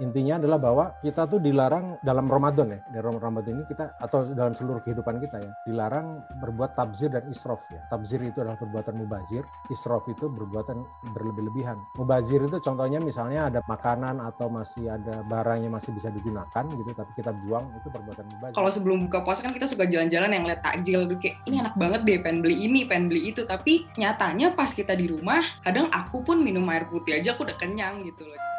intinya 0.00 0.40
adalah 0.40 0.58
bahwa 0.58 0.84
kita 0.98 1.28
tuh 1.28 1.38
dilarang 1.38 2.00
dalam 2.00 2.26
Ramadan 2.26 2.72
ya, 2.72 2.80
dalam 2.90 3.20
Ramadan 3.20 3.60
ini 3.60 3.64
kita 3.68 4.00
atau 4.00 4.24
dalam 4.32 4.56
seluruh 4.56 4.80
kehidupan 4.80 5.20
kita 5.20 5.36
ya, 5.38 5.52
dilarang 5.68 6.24
berbuat 6.40 6.74
tabzir 6.74 7.12
dan 7.12 7.28
israf 7.28 7.60
ya. 7.68 7.84
Tabzir 7.92 8.24
itu 8.24 8.40
adalah 8.40 8.56
perbuatan 8.56 8.96
mubazir, 8.96 9.44
israf 9.68 10.08
itu 10.08 10.26
berbuatan 10.26 10.82
berlebih-lebihan. 11.12 11.76
Mubazir 12.00 12.40
itu 12.40 12.56
contohnya 12.64 12.98
misalnya 12.98 13.52
ada 13.52 13.60
makanan 13.68 14.24
atau 14.24 14.48
masih 14.48 14.88
ada 14.88 15.20
barang 15.28 15.68
yang 15.68 15.76
masih 15.76 15.92
bisa 15.92 16.08
digunakan 16.08 16.64
gitu, 16.64 16.90
tapi 16.96 17.12
kita 17.14 17.30
buang 17.44 17.68
itu 17.76 17.88
perbuatan 17.92 18.24
mubazir. 18.34 18.56
Kalau 18.56 18.70
sebelum 18.72 18.98
buka 19.06 19.20
puasa 19.22 19.44
kan 19.44 19.52
kita 19.52 19.68
suka 19.68 19.84
jalan-jalan 19.84 20.32
yang 20.32 20.44
lihat 20.48 20.64
takjil, 20.64 21.04
kayak 21.20 21.36
ini 21.44 21.60
enak 21.60 21.76
banget 21.76 22.00
deh, 22.08 22.18
pengen 22.24 22.40
beli 22.40 22.56
ini, 22.64 22.88
pengen 22.88 23.12
beli 23.12 23.30
itu, 23.30 23.44
tapi 23.44 23.84
nyatanya 24.00 24.56
pas 24.56 24.72
kita 24.72 24.96
di 24.96 25.12
rumah, 25.12 25.44
kadang 25.60 25.92
aku 25.92 26.24
pun 26.24 26.40
minum 26.40 26.64
air 26.72 26.88
putih 26.88 27.20
aja 27.20 27.36
aku 27.36 27.44
udah 27.44 27.56
kenyang 27.60 28.00
gitu 28.02 28.24
loh. 28.24 28.49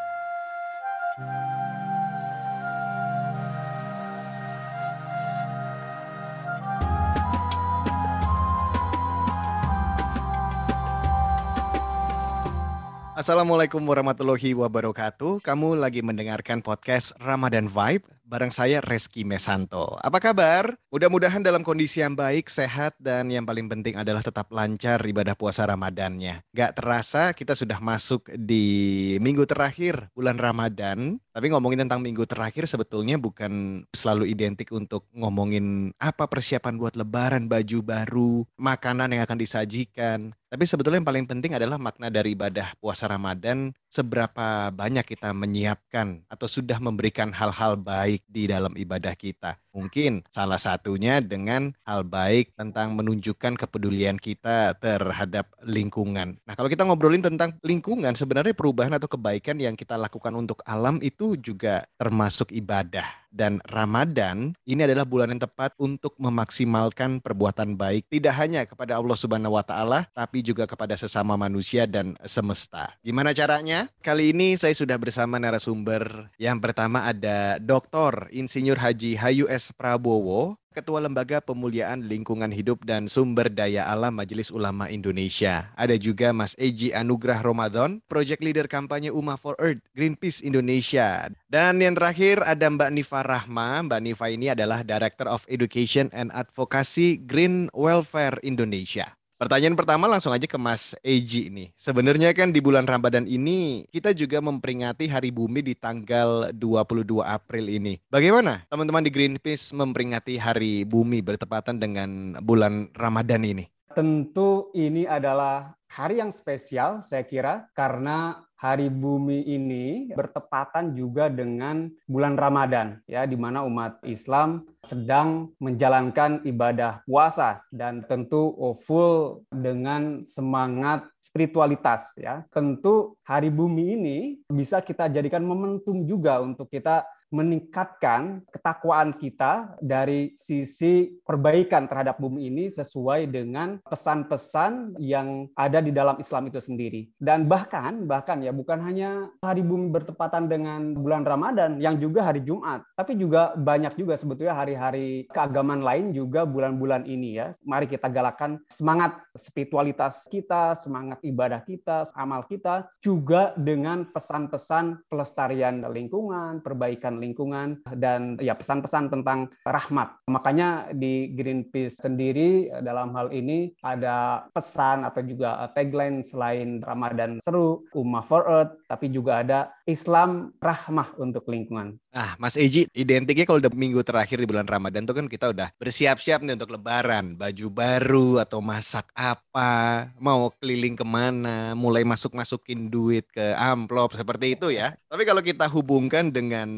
Assalamualaikum 13.22 13.86
warahmatullahi 13.86 14.58
wabarakatuh. 14.58 15.46
Kamu 15.46 15.78
lagi 15.78 16.02
mendengarkan 16.02 16.66
podcast 16.66 17.14
Ramadan 17.22 17.70
Vibe 17.70 18.10
bareng 18.32 18.56
saya 18.56 18.80
Reski 18.80 19.28
Mesanto. 19.28 20.00
Apa 20.00 20.24
kabar? 20.24 20.80
Mudah-mudahan 20.88 21.44
dalam 21.44 21.68
kondisi 21.68 22.00
yang 22.00 22.16
baik, 22.16 22.48
sehat, 22.48 22.96
dan 22.96 23.28
yang 23.28 23.44
paling 23.44 23.68
penting 23.68 24.00
adalah 24.00 24.24
tetap 24.24 24.48
lancar 24.56 25.04
ibadah 25.04 25.36
puasa 25.36 25.68
Ramadannya. 25.68 26.48
Gak 26.56 26.80
terasa 26.80 27.36
kita 27.36 27.60
sudah 27.60 27.84
masuk 27.84 28.32
di 28.32 29.20
minggu 29.20 29.44
terakhir 29.44 30.08
bulan 30.16 30.40
Ramadan. 30.40 31.20
Tapi 31.32 31.48
ngomongin 31.48 31.88
tentang 31.88 32.04
minggu 32.04 32.28
terakhir 32.28 32.68
sebetulnya 32.68 33.16
bukan 33.16 33.84
selalu 33.96 34.28
identik 34.28 34.68
untuk 34.76 35.08
ngomongin 35.16 35.96
apa 35.96 36.28
persiapan 36.28 36.76
buat 36.76 37.00
lebaran, 37.00 37.48
baju 37.48 37.80
baru, 37.80 38.44
makanan 38.60 39.16
yang 39.16 39.24
akan 39.24 39.40
disajikan. 39.40 40.36
Tapi 40.52 40.68
sebetulnya 40.68 41.00
yang 41.00 41.08
paling 41.08 41.24
penting 41.32 41.56
adalah 41.56 41.80
makna 41.80 42.12
dari 42.12 42.36
ibadah 42.36 42.76
puasa 42.84 43.08
Ramadan, 43.08 43.72
seberapa 43.88 44.68
banyak 44.76 45.08
kita 45.08 45.32
menyiapkan 45.32 46.28
atau 46.28 46.52
sudah 46.52 46.76
memberikan 46.84 47.32
hal-hal 47.32 47.80
baik 47.80 48.28
di 48.28 48.52
dalam 48.52 48.76
ibadah 48.76 49.16
kita. 49.16 49.56
Mungkin 49.72 50.28
salah 50.28 50.60
satunya 50.60 51.24
dengan 51.24 51.72
hal 51.88 52.04
baik 52.04 52.60
tentang 52.60 52.92
menunjukkan 53.00 53.56
kepedulian 53.56 54.20
kita 54.20 54.76
terhadap 54.84 55.56
lingkungan. 55.64 56.36
Nah, 56.44 56.54
kalau 56.60 56.68
kita 56.68 56.84
ngobrolin 56.84 57.24
tentang 57.24 57.56
lingkungan, 57.64 58.12
sebenarnya 58.12 58.52
perubahan 58.52 59.00
atau 59.00 59.08
kebaikan 59.08 59.64
yang 59.64 59.80
kita 59.80 59.96
lakukan 59.96 60.36
untuk 60.36 60.60
alam 60.68 61.00
itu 61.00 61.40
juga 61.40 61.88
termasuk 61.96 62.52
ibadah 62.52 63.21
dan 63.34 63.64
Ramadan 63.66 64.54
ini 64.68 64.86
adalah 64.86 65.08
bulan 65.08 65.34
yang 65.34 65.42
tepat 65.42 65.74
untuk 65.80 66.14
memaksimalkan 66.20 67.24
perbuatan 67.24 67.80
baik 67.80 68.06
tidak 68.12 68.36
hanya 68.38 68.68
kepada 68.68 69.00
Allah 69.00 69.18
Subhanahu 69.18 69.58
wa 69.58 69.66
taala 69.66 70.06
tapi 70.14 70.46
juga 70.46 70.70
kepada 70.70 70.94
sesama 71.00 71.34
manusia 71.40 71.90
dan 71.90 72.14
semesta. 72.28 72.94
Gimana 73.02 73.34
caranya? 73.34 73.90
Kali 74.04 74.36
ini 74.36 74.60
saya 74.60 74.76
sudah 74.76 75.00
bersama 75.00 75.40
narasumber. 75.42 76.30
Yang 76.38 76.58
pertama 76.62 77.08
ada 77.08 77.58
Dr. 77.58 78.30
Insinyur 78.30 78.78
Haji 78.78 79.18
Hayu 79.18 79.46
S 79.50 79.74
Prabowo 79.74 80.61
Ketua 80.72 81.04
Lembaga 81.04 81.44
Pemuliaan 81.44 82.08
Lingkungan 82.08 82.48
Hidup 82.48 82.88
dan 82.88 83.12
Sumber 83.12 83.52
Daya 83.52 83.84
Alam 83.92 84.16
Majelis 84.24 84.48
Ulama 84.56 84.88
Indonesia. 84.88 85.68
Ada 85.76 86.00
juga 86.00 86.32
Mas 86.32 86.56
Eji 86.56 86.96
Anugrah 86.96 87.44
Ramadan, 87.44 88.00
Project 88.08 88.40
Leader 88.40 88.72
Kampanye 88.72 89.12
Uma 89.12 89.36
for 89.36 89.60
Earth, 89.60 89.84
Greenpeace 89.92 90.40
Indonesia. 90.40 91.28
Dan 91.52 91.84
yang 91.84 92.00
terakhir 92.00 92.40
ada 92.48 92.72
Mbak 92.72 92.88
Nifa 92.96 93.20
Rahma. 93.20 93.84
Mbak 93.84 94.00
Nifa 94.00 94.32
ini 94.32 94.48
adalah 94.56 94.80
Director 94.88 95.28
of 95.28 95.44
Education 95.52 96.08
and 96.16 96.32
Advocacy 96.32 97.20
Green 97.20 97.68
Welfare 97.76 98.40
Indonesia. 98.40 99.21
Pertanyaan 99.42 99.74
pertama 99.74 100.06
langsung 100.06 100.30
aja 100.30 100.46
ke 100.46 100.54
Mas 100.62 100.94
Eji 101.02 101.50
nih. 101.50 101.74
Sebenarnya 101.74 102.30
kan 102.30 102.54
di 102.54 102.62
bulan 102.62 102.86
Ramadan 102.86 103.26
ini 103.26 103.90
kita 103.90 104.14
juga 104.14 104.38
memperingati 104.38 105.10
Hari 105.10 105.34
Bumi 105.34 105.66
di 105.66 105.74
tanggal 105.74 106.54
22 106.54 107.26
April 107.26 107.66
ini. 107.74 107.98
Bagaimana 108.06 108.62
teman-teman 108.70 109.02
di 109.02 109.10
Greenpeace 109.10 109.74
memperingati 109.74 110.38
Hari 110.38 110.86
Bumi 110.86 111.26
bertepatan 111.26 111.82
dengan 111.82 112.38
bulan 112.38 112.94
Ramadan 112.94 113.42
ini? 113.42 113.66
Tentu 113.98 114.70
ini 114.78 115.10
adalah 115.10 115.74
hari 115.90 116.22
yang 116.22 116.30
spesial 116.30 117.02
saya 117.02 117.26
kira 117.26 117.66
karena 117.74 118.46
Hari 118.62 118.94
Bumi 118.94 119.42
ini 119.50 120.14
bertepatan 120.14 120.94
juga 120.94 121.34
dengan 121.34 121.90
bulan 122.06 122.38
Ramadan 122.38 123.02
ya 123.10 123.26
di 123.26 123.34
mana 123.34 123.66
umat 123.66 123.98
Islam 124.06 124.70
sedang 124.86 125.50
menjalankan 125.58 126.46
ibadah 126.46 127.02
puasa 127.10 127.66
dan 127.74 128.06
tentu 128.06 128.54
full 128.86 129.42
dengan 129.50 130.22
semangat 130.22 131.10
spiritualitas 131.18 132.14
ya. 132.22 132.46
Tentu 132.54 133.18
Hari 133.26 133.50
Bumi 133.50 133.98
ini 133.98 134.18
bisa 134.46 134.78
kita 134.78 135.10
jadikan 135.10 135.42
momentum 135.42 136.06
juga 136.06 136.38
untuk 136.38 136.70
kita 136.70 137.02
meningkatkan 137.32 138.44
ketakwaan 138.52 139.16
kita 139.16 139.80
dari 139.80 140.36
sisi 140.38 141.16
perbaikan 141.24 141.88
terhadap 141.88 142.20
bumi 142.20 142.52
ini 142.52 142.68
sesuai 142.68 143.32
dengan 143.32 143.80
pesan-pesan 143.88 145.00
yang 145.00 145.48
ada 145.56 145.80
di 145.80 145.96
dalam 145.96 146.20
Islam 146.20 146.52
itu 146.52 146.60
sendiri. 146.60 147.08
Dan 147.16 147.48
bahkan 147.48 148.04
bahkan 148.04 148.44
ya 148.44 148.52
bukan 148.52 148.84
hanya 148.84 149.32
hari 149.40 149.64
bumi 149.64 149.90
bertepatan 149.96 150.52
dengan 150.52 150.92
bulan 150.92 151.24
Ramadan 151.24 151.80
yang 151.80 151.96
juga 151.98 152.28
hari 152.28 152.44
Jumat, 152.44 152.84
tapi 153.00 153.16
juga 153.16 153.56
banyak 153.56 153.96
juga 153.96 154.20
sebetulnya 154.20 154.54
hari-hari 154.54 155.26
keagamaan 155.32 155.82
lain 155.82 156.12
juga 156.12 156.44
bulan-bulan 156.44 157.08
ini 157.08 157.40
ya. 157.40 157.56
Mari 157.64 157.88
kita 157.88 158.12
galakan 158.12 158.60
semangat 158.68 159.24
spiritualitas 159.40 160.28
kita, 160.28 160.76
semangat 160.76 161.24
ibadah 161.24 161.64
kita, 161.64 162.04
amal 162.20 162.44
kita 162.44 162.92
juga 163.00 163.56
dengan 163.56 164.04
pesan-pesan 164.12 165.08
pelestarian 165.08 165.80
lingkungan, 165.88 166.60
perbaikan 166.60 167.21
lingkungan 167.22 167.80
dan 168.02 168.42
ya 168.42 168.58
pesan-pesan 168.58 169.14
tentang 169.14 169.54
rahmat. 169.62 170.18
Makanya 170.26 170.90
di 170.92 171.30
Greenpeace 171.38 172.02
sendiri 172.02 172.74
dalam 172.82 173.14
hal 173.14 173.30
ini 173.30 173.70
ada 173.86 174.50
pesan 174.50 175.06
atau 175.06 175.22
juga 175.22 175.70
tagline 175.78 176.26
selain 176.26 176.82
Ramadan 176.82 177.38
seru, 177.38 177.86
Ummah 177.94 178.26
for 178.26 178.44
Earth, 178.50 178.74
tapi 178.90 179.14
juga 179.14 179.46
ada 179.46 179.70
Islam 179.90 180.54
rahmah 180.62 181.18
untuk 181.18 181.48
lingkungan. 181.50 181.98
Nah, 182.12 182.36
Mas 182.36 182.60
Eji, 182.60 182.92
identiknya 182.92 183.48
kalau 183.48 183.64
udah 183.64 183.72
minggu 183.72 184.04
terakhir 184.04 184.38
di 184.38 184.48
bulan 184.48 184.68
Ramadan 184.68 185.08
tuh 185.08 185.16
kan 185.16 185.26
kita 185.32 185.56
udah 185.56 185.72
bersiap-siap 185.80 186.44
nih 186.44 186.60
untuk 186.60 186.76
lebaran. 186.76 187.40
Baju 187.40 187.68
baru 187.72 188.30
atau 188.44 188.60
masak 188.60 189.08
apa, 189.16 190.12
mau 190.20 190.52
keliling 190.60 191.00
ke 191.00 191.06
mana, 191.08 191.72
mulai 191.72 192.04
masuk-masukin 192.04 192.92
duit 192.92 193.26
ke 193.32 193.56
amplop, 193.56 194.12
seperti 194.14 194.60
itu 194.60 194.76
ya. 194.76 194.92
Tapi 195.08 195.24
kalau 195.24 195.40
kita 195.40 195.66
hubungkan 195.72 196.30
dengan 196.30 196.70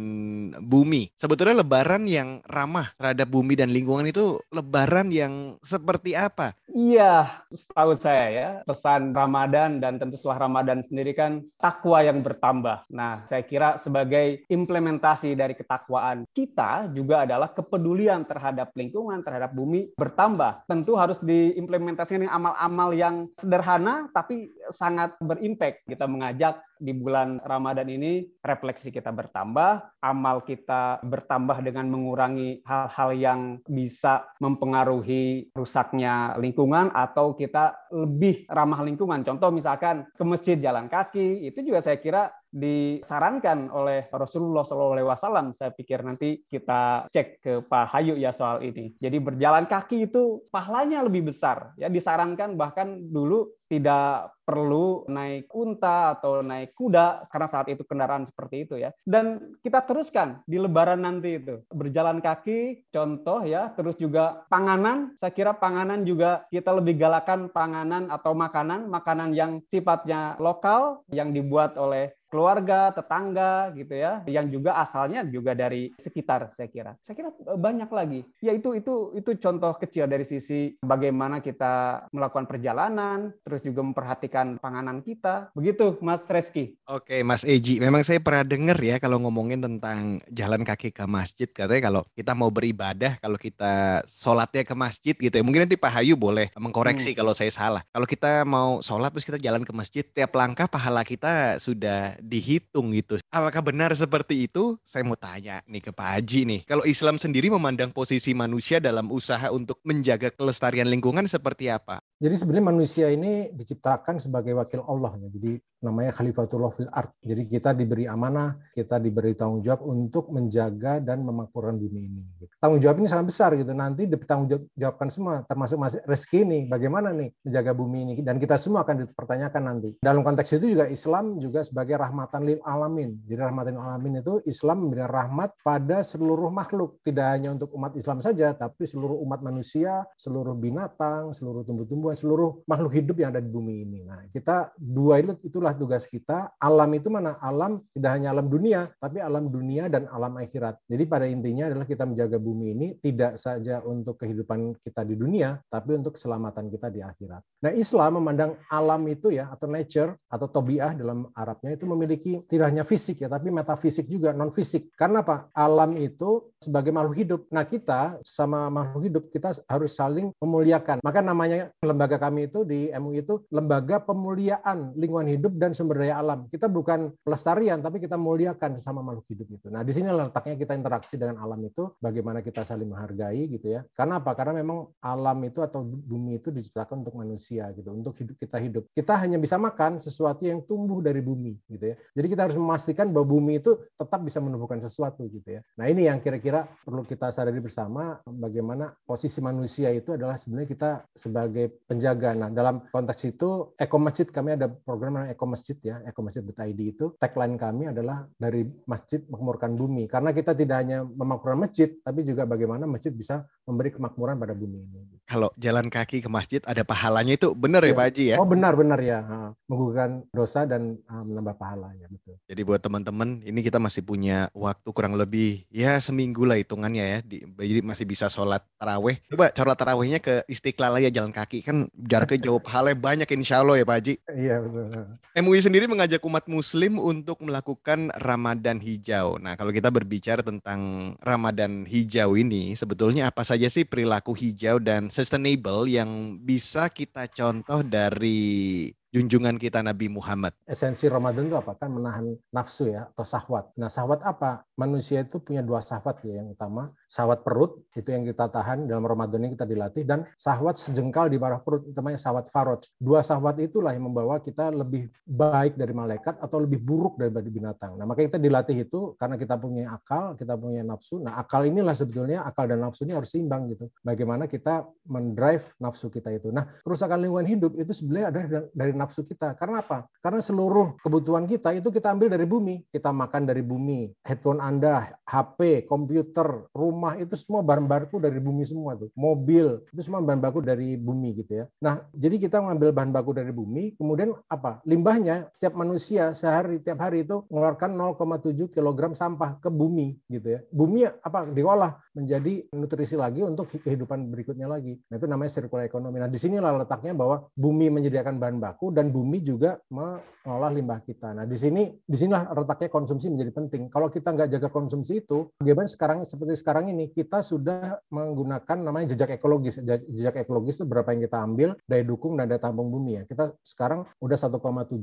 bumi, 0.61 1.09
sebetulnya 1.17 1.65
lebaran 1.65 2.05
yang 2.05 2.45
ramah 2.45 2.93
terhadap 2.95 3.25
bumi 3.25 3.57
dan 3.57 3.73
lingkungan 3.73 4.05
itu 4.05 4.37
lebaran 4.53 5.09
yang 5.09 5.57
seperti 5.65 6.13
apa? 6.13 6.53
Iya, 6.73 7.45
setahu 7.53 7.93
saya 7.93 8.25
ya, 8.33 8.49
pesan 8.65 9.13
Ramadan 9.13 9.77
dan 9.77 10.01
tentu 10.01 10.17
setelah 10.17 10.49
Ramadan 10.49 10.81
sendiri 10.81 11.13
kan 11.13 11.45
takwa 11.61 12.01
yang 12.01 12.25
bertambah. 12.25 12.89
Nah, 12.89 13.21
saya 13.29 13.45
kira 13.45 13.77
sebagai 13.77 14.41
implementasi 14.49 15.37
dari 15.37 15.53
ketakwaan 15.53 16.25
kita 16.33 16.89
juga 16.89 17.29
adalah 17.29 17.53
kepedulian 17.53 18.25
terhadap 18.25 18.73
lingkungan, 18.73 19.21
terhadap 19.21 19.53
bumi 19.53 19.93
bertambah. 19.93 20.65
Tentu 20.65 20.97
harus 20.97 21.21
diimplementasikan 21.21 22.25
amal-amal 22.25 22.89
yang 22.97 23.29
sederhana 23.37 24.09
tapi 24.09 24.49
sangat 24.73 25.13
berimpact. 25.21 25.85
Kita 25.85 26.09
mengajak 26.09 26.57
di 26.83 26.91
bulan 26.91 27.39
Ramadan 27.39 27.87
ini 27.87 28.27
refleksi 28.43 28.91
kita 28.91 29.15
bertambah, 29.15 30.03
amal 30.03 30.43
kita 30.43 30.99
bertambah 30.99 31.63
dengan 31.63 31.87
mengurangi 31.87 32.59
hal-hal 32.67 33.09
yang 33.15 33.39
bisa 33.63 34.27
mempengaruhi 34.43 35.47
rusaknya 35.55 36.35
lingkungan 36.35 36.91
atau 36.91 37.31
kita 37.39 37.87
lebih 37.95 38.43
ramah 38.51 38.83
lingkungan. 38.83 39.23
Contoh 39.23 39.47
misalkan 39.55 40.03
ke 40.11 40.23
masjid 40.27 40.59
jalan 40.59 40.91
kaki, 40.91 41.47
itu 41.47 41.63
juga 41.63 41.79
saya 41.79 41.95
kira 42.03 42.27
disarankan 42.53 43.73
oleh 43.73 44.05
Rasulullah 44.13 44.61
SAW. 44.61 45.57
Saya 45.57 45.73
pikir 45.73 46.05
nanti 46.05 46.45
kita 46.45 47.09
cek 47.09 47.27
ke 47.41 47.53
Pak 47.65 47.89
Hayu 47.97 48.13
ya 48.13 48.29
soal 48.29 48.61
ini. 48.61 48.93
Jadi 49.01 49.17
berjalan 49.17 49.65
kaki 49.65 50.05
itu 50.11 50.45
pahalanya 50.53 51.01
lebih 51.01 51.33
besar. 51.33 51.73
Ya 51.81 51.89
disarankan 51.89 52.53
bahkan 52.53 53.01
dulu 53.09 53.49
tidak 53.73 54.37
perlu 54.43 55.07
naik 55.09 55.49
unta 55.49 56.13
atau 56.13 56.43
naik 56.43 56.75
kuda 56.75 57.25
karena 57.31 57.47
saat 57.47 57.67
itu 57.71 57.81
kendaraan 57.87 58.27
seperti 58.27 58.67
itu 58.67 58.75
ya. 58.77 58.93
Dan 59.01 59.57
kita 59.63 59.81
teruskan 59.87 60.43
di 60.45 60.59
lebaran 60.61 61.01
nanti 61.01 61.39
itu. 61.41 61.63
Berjalan 61.71 62.19
kaki 62.19 62.91
contoh 62.93 63.41
ya, 63.47 63.71
terus 63.73 63.97
juga 63.97 64.45
panganan, 64.51 65.15
saya 65.17 65.31
kira 65.33 65.55
panganan 65.55 66.05
juga 66.05 66.45
kita 66.51 66.75
lebih 66.75 66.99
galakan 66.99 67.49
panganan 67.49 68.11
atau 68.11 68.35
makanan, 68.37 68.91
makanan 68.91 69.33
yang 69.33 69.63
sifatnya 69.71 70.37
lokal 70.37 71.01
yang 71.09 71.31
dibuat 71.33 71.79
oleh 71.79 72.13
keluarga, 72.33 72.89
tetangga 72.89 73.69
gitu 73.77 73.93
ya, 73.93 74.25
yang 74.25 74.49
juga 74.49 74.81
asalnya 74.81 75.21
juga 75.21 75.53
dari 75.53 75.93
sekitar 76.01 76.49
saya 76.49 76.65
kira. 76.65 76.97
Saya 77.05 77.13
kira 77.13 77.29
banyak 77.53 77.89
lagi. 77.93 78.25
Ya 78.41 78.57
itu 78.57 78.73
itu 78.73 79.13
itu 79.13 79.37
contoh 79.37 79.69
kecil 79.77 80.09
dari 80.09 80.25
sisi 80.25 80.73
bagaimana 80.81 81.45
kita 81.45 82.09
melakukan 82.09 82.49
perjalanan, 82.49 83.29
terus 83.45 83.61
juga 83.61 83.85
memperhatikan 83.85 84.57
panganan 84.57 85.05
kita. 85.05 85.53
Begitu 85.53 86.01
Mas 86.01 86.25
Reski. 86.25 86.73
Oke, 86.89 87.21
Mas 87.21 87.45
Eji, 87.45 87.77
memang 87.77 88.01
saya 88.01 88.17
pernah 88.17 88.41
dengar 88.41 88.81
ya 88.81 88.97
kalau 88.97 89.21
ngomongin 89.21 89.61
tentang 89.61 90.17
jalan 90.33 90.65
kaki 90.65 90.89
ke 90.89 91.05
masjid 91.05 91.45
katanya 91.45 91.93
kalau 91.93 92.01
kita 92.17 92.33
mau 92.33 92.49
beribadah, 92.49 93.21
kalau 93.21 93.37
kita 93.37 94.01
sholatnya 94.09 94.65
ke 94.65 94.73
masjid 94.73 95.13
gitu 95.13 95.35
ya. 95.37 95.43
Mungkin 95.45 95.69
nanti 95.69 95.77
Pak 95.77 96.01
Hayu 96.01 96.17
boleh 96.17 96.49
mengkoreksi 96.57 97.13
hmm. 97.13 97.17
kalau 97.19 97.37
saya 97.37 97.53
salah. 97.53 97.85
Kalau 97.93 98.07
kita 98.09 98.41
mau 98.47 98.81
sholat 98.81 99.13
terus 99.13 99.27
kita 99.27 99.37
jalan 99.37 99.61
ke 99.61 99.73
masjid, 99.75 100.01
tiap 100.01 100.33
langkah 100.33 100.65
pahala 100.65 101.05
kita 101.05 101.61
sudah 101.61 102.15
dihitung 102.23 102.95
gitu. 102.95 103.19
Apakah 103.27 103.59
benar 103.59 103.91
seperti 103.91 104.47
itu? 104.47 104.79
Saya 104.87 105.03
mau 105.03 105.19
tanya 105.19 105.59
nih 105.67 105.83
ke 105.83 105.91
Pak 105.91 106.07
Haji 106.07 106.41
nih. 106.47 106.59
Kalau 106.63 106.87
Islam 106.87 107.19
sendiri 107.19 107.51
memandang 107.51 107.91
posisi 107.91 108.31
manusia 108.31 108.79
dalam 108.79 109.11
usaha 109.11 109.51
untuk 109.51 109.83
menjaga 109.83 110.31
kelestarian 110.31 110.87
lingkungan 110.87 111.27
seperti 111.27 111.67
apa? 111.67 111.99
Jadi 112.23 112.35
sebenarnya 112.39 112.65
manusia 112.71 113.07
ini 113.11 113.51
diciptakan 113.51 114.23
sebagai 114.23 114.55
wakil 114.55 114.87
Allah. 114.87 115.19
Jadi 115.27 115.59
namanya 115.83 116.15
Khalifatullah 116.15 116.71
fil 116.71 116.89
art. 116.89 117.11
Jadi 117.19 117.45
kita 117.45 117.75
diberi 117.75 118.07
amanah, 118.07 118.55
kita 118.71 118.97
diberi 118.97 119.35
tanggung 119.35 119.61
jawab 119.61 119.83
untuk 119.85 120.31
menjaga 120.31 121.03
dan 121.03 121.21
memakmurkan 121.21 121.75
bumi 121.75 122.01
ini. 122.07 122.21
Tanggung 122.57 122.79
jawab 122.79 123.03
ini 123.03 123.07
sangat 123.11 123.27
besar 123.29 123.49
gitu. 123.59 123.75
Nanti 123.75 124.07
ditanggung 124.07 124.71
jawabkan 124.73 125.11
semua, 125.11 125.43
termasuk 125.43 125.77
Mas 125.77 125.99
Reski 126.07 126.47
ini, 126.47 126.65
bagaimana 126.71 127.11
nih 127.11 127.29
menjaga 127.43 127.71
bumi 127.75 127.97
ini 128.07 128.13
dan 128.23 128.39
kita 128.39 128.55
semua 128.55 128.87
akan 128.87 129.05
dipertanyakan 129.05 129.61
nanti. 129.61 129.89
Dalam 129.99 130.23
konteks 130.23 130.55
itu 130.55 130.79
juga 130.79 130.87
Islam 130.87 131.37
juga 131.37 131.61
sebagai 131.67 131.99
rahmatan 131.99 132.41
lil 132.47 132.59
alamin. 132.63 133.19
Jadi 133.27 133.39
rahmatan 133.43 133.75
lil 133.75 133.83
alamin 133.83 134.13
itu 134.23 134.39
Islam 134.47 134.87
memberikan 134.87 135.11
rahmat 135.11 135.49
pada 135.59 136.01
seluruh 136.01 136.47
makhluk, 136.47 137.03
tidak 137.03 137.27
hanya 137.35 137.51
untuk 137.51 137.75
umat 137.75 137.91
Islam 137.99 138.23
saja, 138.23 138.55
tapi 138.55 138.87
seluruh 138.87 139.19
umat 139.27 139.43
manusia, 139.43 140.07
seluruh 140.15 140.55
binatang, 140.55 141.35
seluruh 141.35 141.67
tumbuh-tumbuhan, 141.67 142.15
seluruh 142.15 142.63
makhluk 142.63 142.95
hidup 142.95 143.15
yang 143.19 143.35
ada 143.35 143.43
di 143.43 143.51
bumi 143.51 143.83
ini. 143.83 143.99
Nah, 144.07 144.29
kita 144.31 144.71
dua 144.79 145.19
itu 145.19 145.35
itulah 145.43 145.72
itulah 145.73 145.97
tugas 145.97 146.05
kita. 146.05 146.53
Alam 146.61 146.89
itu 146.93 147.09
mana? 147.09 147.35
Alam 147.41 147.81
tidak 147.91 148.11
hanya 148.13 148.29
alam 148.31 148.47
dunia, 148.47 148.93
tapi 149.01 149.17
alam 149.19 149.49
dunia 149.49 149.89
dan 149.89 150.05
alam 150.07 150.37
akhirat. 150.37 150.77
Jadi 150.85 151.03
pada 151.09 151.25
intinya 151.25 151.73
adalah 151.73 151.89
kita 151.89 152.05
menjaga 152.05 152.37
bumi 152.37 152.77
ini 152.77 152.87
tidak 153.01 153.41
saja 153.41 153.81
untuk 153.81 154.21
kehidupan 154.21 154.77
kita 154.79 155.01
di 155.01 155.17
dunia, 155.17 155.57
tapi 155.67 155.97
untuk 155.97 156.15
keselamatan 156.15 156.69
kita 156.69 156.93
di 156.93 157.01
akhirat. 157.01 157.41
Nah 157.65 157.71
Islam 157.73 158.21
memandang 158.21 158.55
alam 158.69 159.01
itu 159.09 159.33
ya, 159.33 159.49
atau 159.49 159.65
nature, 159.65 160.13
atau 160.29 160.47
tobiah 160.47 160.93
dalam 160.93 161.25
Arabnya 161.33 161.73
itu 161.73 161.85
memiliki 161.89 162.31
tidak 162.45 162.69
hanya 162.69 162.85
fisik 162.85 163.25
ya, 163.25 163.27
tapi 163.31 163.49
metafisik 163.49 164.05
juga, 164.05 164.31
non 164.31 164.53
fisik. 164.53 164.93
Karena 164.93 165.25
apa? 165.25 165.49
Alam 165.57 165.97
itu 165.97 166.53
sebagai 166.61 166.93
makhluk 166.93 167.17
hidup. 167.17 167.41
Nah 167.49 167.65
kita 167.65 168.21
sama 168.21 168.69
makhluk 168.69 169.03
hidup, 169.09 169.23
kita 169.33 169.51
harus 169.65 169.91
saling 169.97 170.29
memuliakan. 170.37 171.01
Maka 171.01 171.19
namanya 171.19 171.73
lembaga 171.81 172.21
kami 172.21 172.47
itu 172.47 172.63
di 172.63 172.91
MUI 172.93 173.23
itu 173.23 173.43
Lembaga 173.49 174.03
Pemuliaan 174.03 174.95
Lingkungan 174.95 175.27
Hidup 175.31 175.53
dan 175.63 175.71
sumber 175.71 176.03
daya 176.03 176.19
alam. 176.19 176.51
Kita 176.51 176.67
bukan 176.67 177.15
pelestarian, 177.23 177.79
tapi 177.79 178.03
kita 178.03 178.19
muliakan 178.19 178.75
sesama 178.75 178.99
makhluk 178.99 179.23
hidup 179.31 179.47
itu. 179.55 179.67
Nah, 179.71 179.87
di 179.87 179.95
sini 179.95 180.11
letaknya 180.11 180.59
kita 180.59 180.75
interaksi 180.75 181.15
dengan 181.15 181.39
alam 181.39 181.63
itu, 181.63 181.95
bagaimana 182.03 182.43
kita 182.43 182.67
saling 182.67 182.91
menghargai 182.91 183.47
gitu 183.47 183.79
ya. 183.79 183.87
Karena 183.95 184.19
apa? 184.19 184.35
Karena 184.35 184.59
memang 184.59 184.91
alam 184.99 185.37
itu 185.47 185.63
atau 185.63 185.87
bumi 185.87 186.43
itu 186.43 186.51
diciptakan 186.51 187.07
untuk 187.07 187.15
manusia 187.15 187.71
gitu, 187.71 187.95
untuk 187.95 188.11
hidup 188.19 188.35
kita 188.35 188.59
hidup. 188.59 188.83
Kita 188.91 189.15
hanya 189.23 189.39
bisa 189.39 189.55
makan 189.55 190.03
sesuatu 190.03 190.43
yang 190.43 190.59
tumbuh 190.67 190.99
dari 190.99 191.23
bumi 191.23 191.55
gitu 191.71 191.93
ya. 191.93 191.95
Jadi 192.11 192.27
kita 192.27 192.51
harus 192.51 192.57
memastikan 192.59 193.07
bahwa 193.07 193.39
bumi 193.39 193.63
itu 193.63 193.79
tetap 193.95 194.19
bisa 194.19 194.43
menumbuhkan 194.43 194.83
sesuatu 194.83 195.23
gitu 195.31 195.47
ya. 195.47 195.61
Nah, 195.79 195.87
ini 195.87 196.11
yang 196.11 196.19
kira-kira 196.19 196.67
perlu 196.83 197.07
kita 197.07 197.31
sadari 197.31 197.63
bersama 197.63 198.19
bagaimana 198.27 198.91
posisi 199.07 199.39
manusia 199.39 199.87
itu 199.95 200.19
adalah 200.19 200.35
sebenarnya 200.35 200.67
kita 200.67 200.91
sebagai 201.15 201.71
penjaga. 201.87 202.35
Nah, 202.35 202.49
dalam 202.51 202.83
konteks 202.91 203.21
itu 203.23 203.71
Eko 203.79 203.97
Masjid 204.01 204.27
kami 204.27 204.59
ada 204.59 204.67
program 204.67 205.13
namanya 205.13 205.37
Eko 205.37 205.45
masjid 205.53 205.77
ya, 205.85 206.01
ekomasjid.id 206.09 206.79
itu 206.81 207.13
tagline 207.21 207.53
kami 207.61 207.93
adalah 207.93 208.25
dari 208.33 208.65
masjid 208.89 209.21
makmurkan 209.29 209.77
bumi. 209.77 210.09
Karena 210.09 210.33
kita 210.33 210.57
tidak 210.57 210.81
hanya 210.81 211.05
memakmurkan 211.05 211.69
masjid, 211.69 211.93
tapi 212.01 212.25
juga 212.25 212.49
bagaimana 212.49 212.89
masjid 212.89 213.13
bisa 213.13 213.45
memberi 213.69 213.93
kemakmuran 213.93 214.41
pada 214.41 214.57
bumi 214.57 214.81
ini. 214.81 215.01
Kalau 215.23 215.49
jalan 215.55 215.87
kaki 215.87 216.19
ke 216.19 216.29
masjid 216.29 216.59
ada 216.67 216.83
pahalanya 216.83 217.39
itu 217.39 217.55
benar 217.55 217.81
ya, 217.81 217.91
ya 217.91 217.97
Pak 217.97 218.05
Haji 218.11 218.23
ya? 218.27 218.35
Oh 218.43 218.47
benar 218.47 218.73
benar 218.75 218.99
ya, 218.99 219.23
menggugurkan 219.71 220.27
dosa 220.35 220.67
dan 220.67 220.99
menambah 221.07 221.55
pahala 221.55 221.95
ya 221.95 222.11
betul. 222.11 222.35
Jadi 222.43 222.61
buat 222.67 222.83
teman-teman 222.83 223.39
ini 223.47 223.59
kita 223.63 223.79
masih 223.79 224.03
punya 224.03 224.51
waktu 224.51 224.89
kurang 224.91 225.15
lebih 225.15 225.63
ya 225.71 225.95
seminggu 226.03 226.43
lah 226.43 226.59
hitungannya 226.59 227.03
ya, 227.03 227.19
di, 227.23 227.39
jadi 227.55 227.81
masih 227.81 228.03
bisa 228.03 228.27
sholat 228.27 228.61
taraweh. 228.75 229.23
Coba 229.31 229.49
sholat 229.55 229.77
tarawehnya 229.79 230.19
ke 230.19 230.43
Istiqlal 230.51 230.99
ya 230.99 231.09
jalan 231.09 231.31
kaki 231.31 231.63
kan 231.63 231.87
jaraknya 231.95 232.51
jauh 232.51 232.59
pahalanya 232.65 232.99
banyak 232.99 233.29
insya 233.39 233.63
Allah 233.63 233.79
ya 233.79 233.85
Pak 233.87 233.95
Haji. 233.95 234.13
Iya 234.35 234.55
betul. 234.59 235.07
MUI 235.33 235.59
sendiri 235.63 235.85
mengajak 235.87 236.21
umat 236.27 236.45
muslim 236.51 236.99
untuk 236.99 237.39
melakukan 237.41 238.11
Ramadan 238.19 238.77
hijau. 238.77 239.41
Nah, 239.41 239.57
kalau 239.57 239.73
kita 239.73 239.89
berbicara 239.89 240.45
tentang 240.45 241.13
Ramadan 241.21 241.87
hijau 241.87 242.37
ini, 242.37 242.75
sebetulnya 242.77 243.31
apa 243.31 243.41
saja 243.41 243.65
sih 243.71 243.87
perilaku 243.87 244.35
hijau 244.37 244.77
dan 244.77 245.12
sustainable 245.13 245.85
yang 245.85 246.41
bisa 246.41 246.89
kita 246.89 247.29
contoh 247.29 247.85
dari 247.85 248.89
junjungan 249.13 249.61
kita 249.61 249.85
Nabi 249.85 250.09
Muhammad. 250.09 250.57
Esensi 250.65 251.05
Ramadan 251.05 251.45
itu 251.45 251.53
apa? 251.53 251.77
Kan 251.77 251.93
menahan 251.93 252.33
nafsu 252.49 252.89
ya 252.89 253.05
atau 253.13 253.21
sahwat. 253.21 253.69
Nah, 253.77 253.87
sahwat 253.87 254.25
apa? 254.25 254.65
Manusia 254.73 255.21
itu 255.21 255.37
punya 255.37 255.61
dua 255.61 255.85
sahwat 255.85 256.25
ya. 256.25 256.41
Yang 256.41 256.57
utama, 256.57 256.89
sahwat 257.05 257.45
perut 257.45 257.77
itu 257.93 258.09
yang 258.09 258.25
kita 258.25 258.49
tahan 258.49 258.89
dalam 258.89 259.05
Ramadan 259.05 259.45
ini 259.45 259.53
kita 259.53 259.69
dilatih 259.69 260.03
dan 260.09 260.25
sahwat 260.33 260.81
sejengkal 260.81 261.29
di 261.29 261.37
bawah 261.37 261.61
perut 261.61 261.85
namanya 261.93 262.17
sahwat 262.17 262.49
faroj. 262.49 262.81
Dua 262.97 263.21
sahwat 263.21 263.61
itulah 263.61 263.93
yang 263.93 264.09
membawa 264.09 264.41
kita 264.41 264.73
lebih 264.73 265.13
baik 265.29 265.77
dari 265.77 265.93
malaikat 265.93 266.41
atau 266.41 266.57
lebih 266.57 266.81
buruk 266.81 267.21
daripada 267.21 267.45
binatang. 267.45 267.93
Nah, 268.01 268.09
maka 268.09 268.25
kita 268.25 268.41
dilatih 268.41 268.89
itu 268.89 269.13
karena 269.21 269.37
kita 269.37 269.61
punya 269.61 269.93
akal, 269.93 270.33
kita 270.33 270.57
punya 270.57 270.81
nafsu. 270.81 271.21
Nah, 271.21 271.37
akal 271.37 271.69
inilah 271.69 271.93
sebetulnya 271.93 272.41
akal 272.41 272.65
dan 272.65 272.81
nafsu 272.81 273.05
ini 273.05 273.13
harus 273.13 273.29
seimbang 273.29 273.69
gitu. 273.69 273.93
Bagaimana 274.01 274.49
kita 274.49 274.89
mendrive 275.05 275.69
nafsu 275.77 276.09
kita 276.09 276.33
itu. 276.33 276.49
Nah, 276.49 276.65
kerusakan 276.81 277.21
lingkungan 277.21 277.45
hidup 277.45 277.77
itu 277.77 277.93
sebenarnya 277.93 278.27
ada 278.33 278.41
dari 278.73 279.02
nafsu 279.03 279.27
kita. 279.27 279.53
Karena 279.59 279.83
apa? 279.83 280.07
Karena 280.23 280.39
seluruh 280.39 280.95
kebutuhan 281.03 281.43
kita 281.43 281.75
itu 281.75 281.91
kita 281.91 282.15
ambil 282.15 282.31
dari 282.31 282.47
bumi. 282.47 282.87
Kita 282.87 283.11
makan 283.11 283.43
dari 283.43 283.59
bumi. 283.59 284.07
Headphone 284.23 284.63
Anda, 284.63 285.11
HP, 285.27 285.83
komputer, 285.83 286.71
rumah 286.71 287.19
itu 287.19 287.35
semua 287.35 287.59
bahan 287.59 287.83
baku 287.83 288.23
dari 288.23 288.39
bumi 288.39 288.63
semua 288.63 288.95
tuh. 288.95 289.11
Mobil 289.19 289.83
itu 289.91 290.01
semua 290.01 290.23
bahan 290.23 290.39
baku 290.39 290.63
dari 290.63 290.95
bumi 290.95 291.43
gitu 291.43 291.51
ya. 291.59 291.65
Nah, 291.83 292.07
jadi 292.15 292.39
kita 292.39 292.63
mengambil 292.63 292.95
bahan 292.95 293.11
baku 293.11 293.35
dari 293.35 293.51
bumi, 293.51 293.99
kemudian 293.99 294.31
apa? 294.47 294.79
Limbahnya 294.87 295.51
setiap 295.51 295.75
manusia 295.75 296.31
sehari 296.31 296.79
tiap 296.79 297.03
hari 297.03 297.27
itu 297.27 297.43
mengeluarkan 297.51 297.91
0,7 297.91 298.71
kg 298.71 299.11
sampah 299.11 299.59
ke 299.59 299.67
bumi 299.67 300.15
gitu 300.29 300.47
ya. 300.55 300.59
Bumi 300.71 301.03
apa 301.03 301.49
diolah 301.49 301.99
menjadi 302.13 302.69
nutrisi 302.71 303.17
lagi 303.17 303.41
untuk 303.41 303.67
kehidupan 303.67 304.29
berikutnya 304.29 304.69
lagi. 304.69 304.95
Nah, 305.09 305.17
itu 305.17 305.25
namanya 305.25 305.51
circular 305.51 305.83
ekonomi. 305.89 306.21
Nah, 306.21 306.29
di 306.29 306.37
sinilah 306.37 306.85
letaknya 306.85 307.17
bahwa 307.17 307.49
bumi 307.57 307.89
menyediakan 307.89 308.37
bahan 308.37 308.57
baku 308.61 308.92
dan 308.93 309.09
bumi 309.09 309.41
juga 309.41 309.81
mengolah 309.89 310.71
limbah 310.71 311.01
kita. 311.01 311.33
Nah, 311.33 311.45
di 311.49 311.57
sini 311.57 311.89
di 311.89 312.17
sinilah 312.17 312.53
letaknya 312.53 312.89
konsumsi 312.93 313.27
menjadi 313.27 313.51
penting. 313.51 313.89
Kalau 313.89 314.07
kita 314.07 314.31
nggak 314.31 314.49
jaga 314.53 314.69
konsumsi 314.69 315.25
itu, 315.25 315.49
bagaimana 315.59 315.89
sekarang 315.89 316.17
seperti 316.23 316.53
sekarang 316.61 316.93
ini 316.93 317.09
kita 317.11 317.41
sudah 317.41 317.99
menggunakan 318.13 318.77
namanya 318.79 319.17
jejak 319.17 319.35
ekologis. 319.35 319.81
Jejak 319.83 320.45
ekologis 320.45 320.79
itu 320.79 320.85
berapa 320.87 321.09
yang 321.11 321.21
kita 321.25 321.37
ambil 321.41 321.69
daya 321.89 322.03
dukung 322.05 322.37
dan 322.37 322.47
daya 322.47 322.61
tampung 322.61 322.93
bumi 322.93 323.19
ya. 323.19 323.23
Kita 323.25 323.51
sekarang 323.65 324.05
udah 324.21 324.37
1,7 324.37 324.61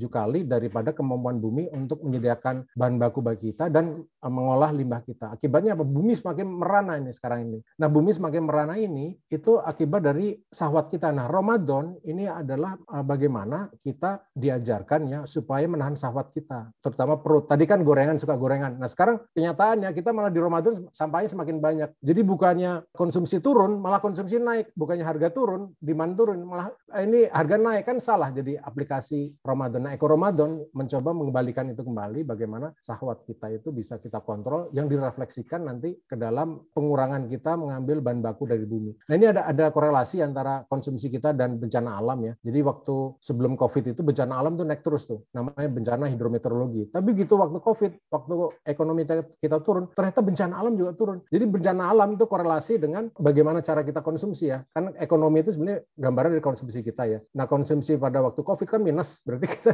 kali 0.08 0.46
daripada 0.46 0.94
kemampuan 0.94 1.36
bumi 1.42 1.68
untuk 1.74 2.00
menyediakan 2.06 2.70
bahan 2.72 2.96
baku 2.96 3.20
bagi 3.20 3.52
kita 3.52 3.68
dan 3.68 4.00
eh, 4.00 4.32
mengolah 4.32 4.70
limbah 4.70 5.02
kita. 5.02 5.34
Akibatnya 5.34 5.74
apa? 5.74 5.84
Bumi 5.84 6.14
semakin 6.14 6.46
merana 6.46 6.96
ini 6.96 7.10
sekarang 7.10 7.50
ini. 7.50 7.58
Nah, 7.80 7.88
bumi 7.90 8.14
semakin 8.14 8.42
merana 8.46 8.74
ini 8.78 9.16
itu 9.28 9.58
akibat 9.58 10.06
dari 10.06 10.38
sahwat 10.48 10.92
kita. 10.92 11.10
Nah, 11.10 11.26
Ramadan 11.26 11.98
ini 12.06 12.28
adalah 12.28 12.76
eh, 12.76 13.04
bagaimana 13.04 13.72
kita 13.80 14.24
diajarkan 14.36 15.00
ya 15.08 15.20
supaya 15.24 15.64
menahan 15.64 15.96
sahwat 15.96 16.32
kita, 16.36 16.70
terutama 16.84 17.18
perut. 17.20 17.48
Tadi 17.48 17.64
kan 17.64 17.80
gorengan 17.80 18.20
suka 18.20 18.36
gorengan. 18.36 18.76
Nah, 18.76 18.88
sekarang 18.88 19.24
kenyataannya 19.32 19.90
kita 19.96 20.12
malah 20.12 20.32
di 20.32 20.40
Ramadan 20.40 20.88
sampahnya 20.92 21.28
semakin 21.32 21.56
banyak. 21.58 21.90
Jadi 22.00 22.20
bukannya 22.20 22.84
konsumsi 22.92 23.40
turun, 23.40 23.80
malah 23.80 23.98
konsumsi 23.98 24.36
naik. 24.36 24.72
Bukannya 24.76 25.04
harga 25.04 25.32
turun, 25.32 25.72
demand 25.80 26.12
turun, 26.16 26.44
malah 26.44 26.68
eh, 26.92 27.04
ini 27.08 27.20
harga 27.30 27.56
naik 27.56 27.84
kan 27.88 27.96
salah. 28.02 28.28
Jadi 28.28 28.60
aplikasi 28.60 29.40
Ramadan. 29.40 29.88
Nah, 29.88 29.92
Eko 29.96 30.06
Ramadan 30.06 30.60
mencoba 30.76 31.10
mengembalikan 31.16 31.66
itu 31.72 31.80
kembali 31.80 32.26
bagaimana 32.26 32.72
sahwat 32.78 33.24
kita 33.24 33.48
itu 33.54 33.72
bisa 33.72 33.96
kita 33.96 34.20
kontrol 34.20 34.68
yang 34.76 34.90
direfleksikan 34.90 35.64
nanti 35.64 35.96
ke 36.04 36.18
dalam 36.18 36.66
pengurangan 36.74 37.30
kita 37.30 37.54
mengambil 37.54 38.02
bahan 38.02 38.20
baku 38.20 38.44
dari 38.50 38.66
bumi. 38.66 38.92
Nah 39.06 39.14
ini 39.14 39.26
ada 39.30 39.46
ada 39.46 39.70
korelasi 39.70 40.18
antara 40.20 40.66
konsumsi 40.66 41.06
kita 41.08 41.30
dan 41.30 41.56
bencana 41.56 41.96
alam 41.96 42.18
ya. 42.26 42.34
Jadi 42.42 42.60
waktu 42.66 42.96
sebelum 43.22 43.54
COVID 43.54 43.69
itu 43.78 44.02
bencana 44.02 44.34
alam 44.42 44.58
tuh 44.58 44.66
naik 44.66 44.82
terus 44.82 45.06
tuh, 45.06 45.22
namanya 45.30 45.68
bencana 45.70 46.10
hidrometeorologi. 46.10 46.90
Tapi 46.90 47.14
gitu 47.14 47.38
waktu 47.38 47.58
COVID, 47.62 47.92
waktu 48.10 48.34
ekonomi 48.66 49.06
kita 49.38 49.62
turun, 49.62 49.86
ternyata 49.94 50.20
bencana 50.20 50.54
alam 50.58 50.74
juga 50.74 50.92
turun. 50.98 51.18
Jadi 51.30 51.44
bencana 51.46 51.82
alam 51.90 52.18
itu 52.18 52.24
korelasi 52.26 52.82
dengan 52.82 53.06
bagaimana 53.14 53.62
cara 53.62 53.86
kita 53.86 54.02
konsumsi 54.02 54.50
ya. 54.50 54.66
Kan 54.74 54.98
ekonomi 54.98 55.46
itu 55.46 55.54
sebenarnya 55.54 55.86
gambaran 55.94 56.30
dari 56.34 56.44
konsumsi 56.44 56.82
kita 56.82 57.02
ya. 57.06 57.18
Nah 57.38 57.46
konsumsi 57.46 57.94
pada 57.94 58.18
waktu 58.24 58.40
COVID 58.42 58.66
kan 58.66 58.80
minus, 58.82 59.22
berarti 59.22 59.46
kita 59.46 59.72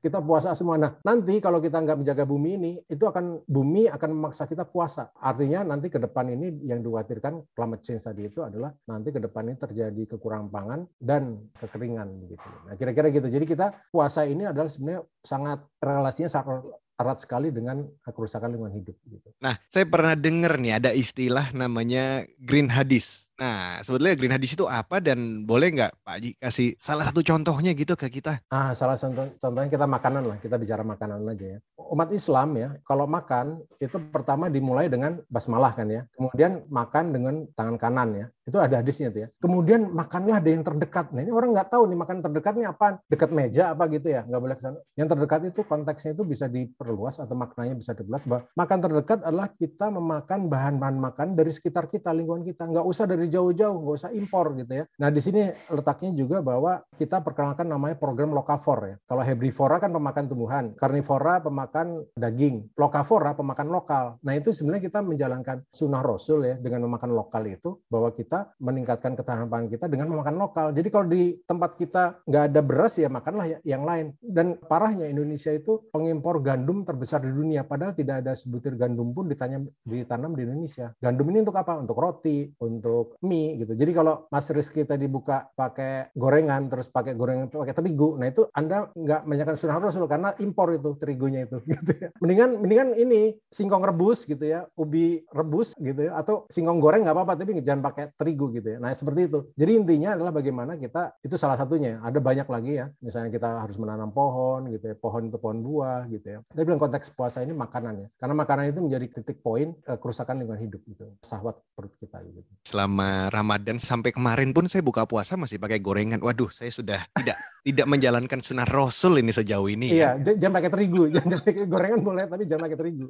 kita 0.00 0.18
puasa 0.24 0.56
semua. 0.56 0.80
Nah 0.80 0.96
nanti 1.04 1.36
kalau 1.42 1.60
kita 1.60 1.82
nggak 1.82 2.00
menjaga 2.00 2.24
bumi 2.24 2.50
ini, 2.56 2.72
itu 2.88 3.04
akan 3.04 3.44
bumi 3.44 3.90
akan 3.92 4.10
memaksa 4.16 4.48
kita 4.48 4.64
puasa. 4.64 5.12
Artinya 5.20 5.66
nanti 5.66 5.92
ke 5.92 6.00
depan 6.00 6.32
ini 6.32 6.64
yang 6.64 6.80
dikhawatirkan 6.80 7.52
climate 7.52 7.82
change 7.82 8.06
tadi 8.06 8.30
itu 8.30 8.40
adalah 8.40 8.72
nanti 8.88 9.10
ke 9.10 9.20
depan 9.20 9.50
ini 9.50 9.56
terjadi 9.58 10.02
kekurangan 10.16 10.48
pangan 10.48 10.80
dan 10.96 11.50
kekeringan 11.58 12.08
begitu. 12.24 12.48
Nah, 12.64 12.74
kira-kira 12.78 13.08
gitu. 13.10 13.23
Jadi 13.28 13.44
kita 13.44 13.72
puasa 13.92 14.24
ini 14.28 14.48
adalah 14.48 14.70
sebenarnya 14.70 15.02
sangat 15.24 15.58
relasinya 15.80 16.30
sangat 16.30 16.64
erat 16.94 17.18
sekali 17.18 17.50
dengan 17.50 17.82
kerusakan 18.06 18.54
lingkungan 18.54 18.74
hidup 18.78 18.94
gitu. 19.10 19.28
Nah, 19.42 19.58
saya 19.66 19.82
pernah 19.82 20.14
dengar 20.14 20.54
nih 20.62 20.78
ada 20.78 20.90
istilah 20.94 21.50
namanya 21.50 22.22
green 22.38 22.70
hadis. 22.70 23.34
Nah, 23.34 23.82
sebetulnya 23.82 24.14
green 24.14 24.30
hadis 24.30 24.54
itu 24.54 24.62
apa 24.70 25.02
dan 25.02 25.42
boleh 25.42 25.74
nggak 25.74 26.06
Pak 26.06 26.14
Haji 26.14 26.30
kasih 26.38 26.68
salah 26.78 27.10
satu 27.10 27.18
contohnya 27.26 27.74
gitu 27.74 27.98
ke 27.98 28.06
kita? 28.06 28.38
Ah, 28.46 28.70
salah 28.78 28.94
contoh 28.94 29.26
contohnya 29.42 29.66
kita 29.66 29.86
makanan 29.90 30.22
lah, 30.22 30.38
kita 30.38 30.54
bicara 30.54 30.86
makanan 30.86 31.26
aja 31.26 31.58
ya. 31.58 31.60
Umat 31.74 32.14
Islam 32.14 32.54
ya, 32.54 32.78
kalau 32.86 33.10
makan 33.10 33.58
itu 33.82 33.98
pertama 34.14 34.46
dimulai 34.46 34.86
dengan 34.86 35.18
basmalah 35.26 35.74
kan 35.74 35.90
ya. 35.90 36.06
Kemudian 36.14 36.62
makan 36.70 37.04
dengan 37.10 37.34
tangan 37.58 37.74
kanan 37.74 38.08
ya. 38.14 38.26
Itu 38.44 38.60
ada 38.60 38.84
hadisnya 38.84 39.08
tuh 39.08 39.20
ya. 39.24 39.28
Kemudian 39.40 39.88
makanlah 39.88 40.38
ada 40.38 40.50
yang 40.52 40.60
terdekat. 40.60 41.16
Nah, 41.16 41.24
ini 41.24 41.32
orang 41.32 41.56
nggak 41.56 41.68
tahu 41.72 41.88
nih 41.88 41.98
makan 41.98 42.16
terdekatnya 42.20 42.66
apa? 42.76 43.00
Dekat 43.08 43.30
meja 43.32 43.72
apa 43.72 43.88
gitu 43.88 44.06
ya? 44.12 44.20
Nggak 44.28 44.40
boleh 44.44 44.56
ke 44.60 44.62
sana. 44.68 44.78
Yang 45.00 45.08
terdekat 45.16 45.40
itu 45.48 45.60
konteksnya 45.64 46.10
itu 46.12 46.22
bisa 46.28 46.46
diperluas 46.46 47.16
atau 47.24 47.32
maknanya 47.32 47.72
bisa 47.72 47.96
diperluas 47.96 48.24
bahwa 48.28 48.42
makan 48.52 48.78
terdekat 48.84 49.18
adalah 49.24 49.48
kita 49.48 49.86
memakan 49.88 50.40
bahan-bahan 50.52 50.96
makan 51.00 51.28
dari 51.32 51.48
sekitar 51.48 51.88
kita, 51.88 52.12
lingkungan 52.12 52.44
kita. 52.44 52.68
Nggak 52.68 52.84
usah 52.84 53.04
dari 53.08 53.32
jauh-jauh, 53.32 53.76
nggak 53.80 53.96
usah 53.96 54.10
impor 54.12 54.52
gitu 54.60 54.72
ya. 54.76 54.84
Nah, 55.00 55.08
di 55.08 55.20
sini 55.24 55.48
letaknya 55.72 56.12
juga 56.12 56.44
bahwa 56.44 56.84
kita 57.00 57.24
perkenalkan 57.24 57.64
namanya 57.64 57.96
program 57.96 58.36
lokavor 58.36 58.78
ya. 58.84 58.96
Kalau 59.08 59.22
herbivora 59.24 59.80
kan 59.80 59.88
pemakan 59.88 60.24
tumbuhan, 60.28 60.64
karnivora 60.76 61.40
pemakan 61.40 62.04
daging, 62.12 62.76
lokavora 62.76 63.32
pemakan 63.32 63.68
lokal. 63.72 64.04
Nah, 64.20 64.36
itu 64.36 64.52
sebenarnya 64.52 64.84
kita 64.92 65.00
menjalankan 65.00 65.64
sunnah 65.72 66.04
Rasul 66.04 66.44
ya 66.44 66.54
dengan 66.60 66.84
memakan 66.84 67.16
lokal 67.16 67.48
itu 67.48 67.80
bahwa 67.88 68.12
kita 68.12 68.33
kita 68.34 68.50
meningkatkan 68.58 69.14
ketahanan 69.14 69.46
pangan 69.46 69.68
kita 69.70 69.86
dengan 69.86 70.10
memakan 70.10 70.34
lokal. 70.42 70.66
Jadi 70.74 70.88
kalau 70.90 71.06
di 71.06 71.38
tempat 71.46 71.78
kita 71.78 72.26
nggak 72.26 72.44
ada 72.50 72.60
beras 72.66 72.98
ya 72.98 73.06
makanlah 73.06 73.46
ya, 73.46 73.58
yang 73.62 73.86
lain. 73.86 74.10
Dan 74.18 74.58
parahnya 74.58 75.06
Indonesia 75.06 75.54
itu 75.54 75.86
pengimpor 75.94 76.42
gandum 76.42 76.82
terbesar 76.82 77.22
di 77.22 77.30
dunia. 77.30 77.62
Padahal 77.62 77.94
tidak 77.94 78.26
ada 78.26 78.34
sebutir 78.34 78.74
gandum 78.74 79.14
pun 79.14 79.30
ditanya, 79.30 79.62
ditanam 79.86 80.34
di 80.34 80.42
Indonesia. 80.42 80.90
Gandum 80.98 81.30
ini 81.30 81.46
untuk 81.46 81.54
apa? 81.54 81.78
Untuk 81.78 81.94
roti, 81.94 82.50
untuk 82.58 83.22
mie 83.22 83.54
gitu. 83.62 83.78
Jadi 83.78 83.92
kalau 83.94 84.26
Mas 84.34 84.50
Rizky 84.50 84.82
tadi 84.82 85.06
buka 85.06 85.46
pakai 85.54 86.10
gorengan, 86.18 86.66
terus 86.66 86.90
pakai 86.90 87.14
gorengan 87.14 87.54
pakai 87.54 87.76
terigu, 87.76 88.18
nah 88.18 88.26
itu 88.26 88.50
Anda 88.50 88.90
nggak 88.90 89.30
menyaksikan 89.30 89.58
sunnah 89.62 89.78
Rasul 89.78 90.10
karena 90.10 90.34
impor 90.42 90.74
itu 90.74 90.98
terigunya 90.98 91.46
itu. 91.46 91.62
Gitu 91.74 91.90
ya. 92.00 92.08
Mendingan 92.22 92.50
mendingan 92.62 92.88
ini 92.94 93.34
singkong 93.50 93.82
rebus 93.82 94.24
gitu 94.30 94.46
ya, 94.46 94.64
ubi 94.78 95.26
rebus 95.34 95.74
gitu 95.74 96.06
ya, 96.06 96.14
atau 96.16 96.46
singkong 96.46 96.78
goreng 96.78 97.02
nggak 97.02 97.12
apa-apa 97.12 97.34
tapi 97.34 97.60
jangan 97.60 97.82
pakai 97.84 98.04
terigu 98.24 98.48
gitu 98.56 98.68
ya. 98.72 98.78
Nah 98.80 98.96
seperti 98.96 99.28
itu. 99.28 99.52
Jadi 99.52 99.72
intinya 99.76 100.16
adalah 100.16 100.32
bagaimana 100.32 100.80
kita 100.80 101.20
itu 101.20 101.36
salah 101.36 101.60
satunya. 101.60 102.00
Ada 102.00 102.16
banyak 102.24 102.48
lagi 102.48 102.80
ya. 102.80 102.88
Misalnya 103.04 103.28
kita 103.28 103.60
harus 103.60 103.76
menanam 103.76 104.08
pohon 104.08 104.72
gitu 104.72 104.88
ya. 104.88 104.96
Pohon 104.96 105.28
itu 105.28 105.36
pohon 105.36 105.60
buah 105.60 106.08
gitu 106.08 106.24
ya. 106.24 106.38
Tapi 106.48 106.64
dalam 106.64 106.80
konteks 106.80 107.12
puasa 107.12 107.44
ini 107.44 107.52
makanan 107.52 107.94
ya. 108.00 108.08
Karena 108.16 108.34
makanan 108.40 108.64
itu 108.72 108.80
menjadi 108.80 109.06
titik 109.20 109.44
poin 109.44 109.76
eh, 109.76 109.98
kerusakan 110.00 110.40
lingkungan 110.40 110.64
hidup 110.64 110.80
gitu. 110.88 111.04
Sahwat 111.20 111.60
perut 111.76 111.92
kita 112.00 112.24
gitu. 112.24 112.40
Selama 112.64 113.28
Ramadan 113.28 113.76
sampai 113.76 114.16
kemarin 114.16 114.56
pun 114.56 114.64
saya 114.64 114.80
buka 114.80 115.04
puasa 115.04 115.36
masih 115.36 115.60
pakai 115.60 115.84
gorengan. 115.84 116.24
Waduh, 116.24 116.48
saya 116.48 116.72
sudah 116.72 117.04
tidak 117.20 117.36
tidak 117.64 117.86
menjalankan 117.88 118.40
sunnah 118.40 118.68
Rasul 118.68 119.20
ini 119.20 119.32
sejauh 119.32 119.68
ini. 119.68 119.92
Ya. 119.92 120.16
Iya, 120.16 120.32
ya. 120.32 120.32
jangan 120.40 120.54
pakai 120.60 120.70
terigu. 120.72 121.02
Jangan 121.14 121.40
pakai 121.40 121.64
gorengan 121.68 122.00
boleh, 122.00 122.24
tapi 122.28 122.42
jangan 122.44 122.62
pakai 122.68 122.78
terigu. 122.78 123.06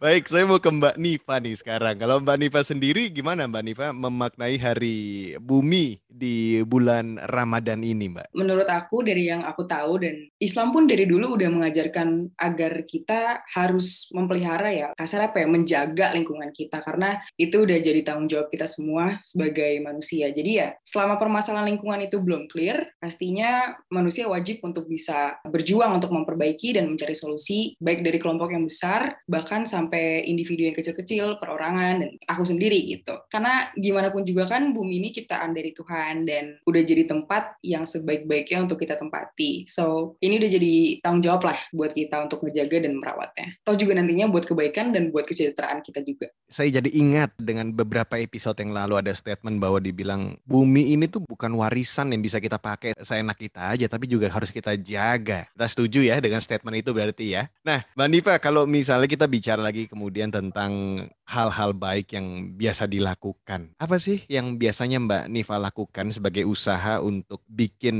Baik, 0.00 0.24
saya 0.32 0.48
mau 0.48 0.56
ke 0.56 0.70
Mbak 0.72 0.96
Nifa 0.96 1.36
nih 1.44 1.54
sekarang. 1.60 1.94
Kalau 2.00 2.16
Mbak 2.24 2.36
Nifa 2.40 2.60
sendiri 2.64 3.12
gimana 3.12 3.44
Mbak 3.44 3.64
Nifa 3.68 3.86
memaknai 4.24 4.56
hari 4.56 4.98
bumi 5.36 6.00
di 6.08 6.64
bulan 6.64 7.20
Ramadan 7.28 7.84
ini 7.84 8.08
Mbak? 8.08 8.32
Menurut 8.32 8.64
aku 8.64 9.04
dari 9.04 9.28
yang 9.28 9.44
aku 9.44 9.68
tahu 9.68 10.00
dan 10.00 10.16
Islam 10.40 10.72
pun 10.72 10.88
dari 10.88 11.04
dulu 11.04 11.36
udah 11.36 11.52
mengajarkan 11.52 12.32
agar 12.40 12.88
kita 12.88 13.44
harus 13.52 14.08
memelihara 14.16 14.72
ya, 14.72 14.88
kasar 14.96 15.28
apa 15.28 15.44
ya, 15.44 15.46
menjaga 15.52 16.16
lingkungan 16.16 16.48
kita 16.56 16.80
karena 16.80 17.20
itu 17.36 17.68
udah 17.68 17.76
jadi 17.76 18.00
tanggung 18.00 18.32
jawab 18.32 18.48
kita 18.48 18.64
semua 18.64 19.20
sebagai 19.20 19.76
manusia. 19.84 20.32
Jadi 20.32 20.56
ya, 20.56 20.72
selama 20.80 21.20
permasalahan 21.20 21.76
lingkungan 21.76 22.08
itu 22.08 22.16
belum 22.16 22.48
clear, 22.48 22.96
pastinya 22.96 23.76
manusia 23.92 24.24
wajib 24.24 24.64
untuk 24.64 24.88
bisa 24.88 25.36
berjuang 25.44 26.00
untuk 26.00 26.16
memperbaiki 26.16 26.80
dan 26.80 26.88
mencari 26.88 27.12
solusi 27.12 27.76
baik 27.76 28.00
dari 28.00 28.16
kelompok 28.16 28.56
yang 28.56 28.64
besar 28.64 29.20
bahkan 29.28 29.68
sampai 29.68 30.24
individu 30.24 30.64
yang 30.64 30.72
kecil-kecil, 30.72 31.36
perorangan, 31.36 32.00
dan 32.00 32.10
aku 32.24 32.48
sendiri 32.48 32.80
gitu. 32.88 33.20
Karena 33.28 33.68
gimana 33.76 34.13
pun 34.14 34.22
juga 34.22 34.46
kan 34.46 34.70
bumi 34.70 35.02
ini 35.02 35.10
ciptaan 35.10 35.50
dari 35.50 35.74
Tuhan 35.74 36.22
dan 36.22 36.62
udah 36.62 36.82
jadi 36.86 37.10
tempat 37.10 37.58
yang 37.66 37.82
sebaik-baiknya 37.82 38.62
untuk 38.62 38.78
kita 38.78 38.94
tempati. 38.94 39.66
So, 39.66 40.14
ini 40.22 40.38
udah 40.38 40.50
jadi 40.54 40.74
tanggung 41.02 41.26
jawab 41.26 41.42
lah 41.50 41.58
buat 41.74 41.90
kita 41.90 42.30
untuk 42.30 42.46
menjaga 42.46 42.86
dan 42.86 42.94
merawatnya. 42.94 43.58
Atau 43.66 43.74
juga 43.74 43.98
nantinya 43.98 44.30
buat 44.30 44.46
kebaikan 44.46 44.94
dan 44.94 45.10
buat 45.10 45.26
kesejahteraan 45.26 45.82
kita 45.82 46.06
juga. 46.06 46.30
Saya 46.46 46.78
jadi 46.78 46.86
ingat 46.94 47.34
dengan 47.34 47.74
beberapa 47.74 48.14
episode 48.14 48.62
yang 48.62 48.70
lalu 48.70 49.02
ada 49.02 49.10
statement 49.10 49.58
bahwa 49.58 49.82
dibilang 49.82 50.38
bumi 50.46 50.94
ini 50.94 51.10
tuh 51.10 51.26
bukan 51.26 51.50
warisan 51.58 52.14
yang 52.14 52.22
bisa 52.22 52.38
kita 52.38 52.62
pakai 52.62 52.94
seenak 53.02 53.34
kita 53.34 53.74
aja, 53.74 53.90
tapi 53.90 54.06
juga 54.06 54.30
harus 54.30 54.54
kita 54.54 54.78
jaga. 54.78 55.50
Kita 55.50 55.66
setuju 55.66 56.06
ya 56.06 56.22
dengan 56.22 56.38
statement 56.38 56.78
itu 56.78 56.94
berarti 56.94 57.34
ya. 57.34 57.50
Nah, 57.66 57.82
Mbak 57.98 58.08
Nifa, 58.12 58.34
kalau 58.38 58.68
misalnya 58.68 59.10
kita 59.10 59.26
bicara 59.26 59.58
lagi 59.58 59.90
kemudian 59.90 60.30
tentang 60.30 61.04
hal-hal 61.24 61.72
baik 61.72 62.12
yang 62.14 62.54
biasa 62.54 62.88
dilakukan. 62.88 63.74
Apa 63.80 63.96
sih 63.96 64.22
yang 64.28 64.60
biasanya 64.60 65.00
Mbak 65.00 65.24
Nifa 65.32 65.56
lakukan 65.56 66.12
sebagai 66.12 66.44
usaha 66.44 67.00
untuk 67.00 67.40
bikin 67.48 67.96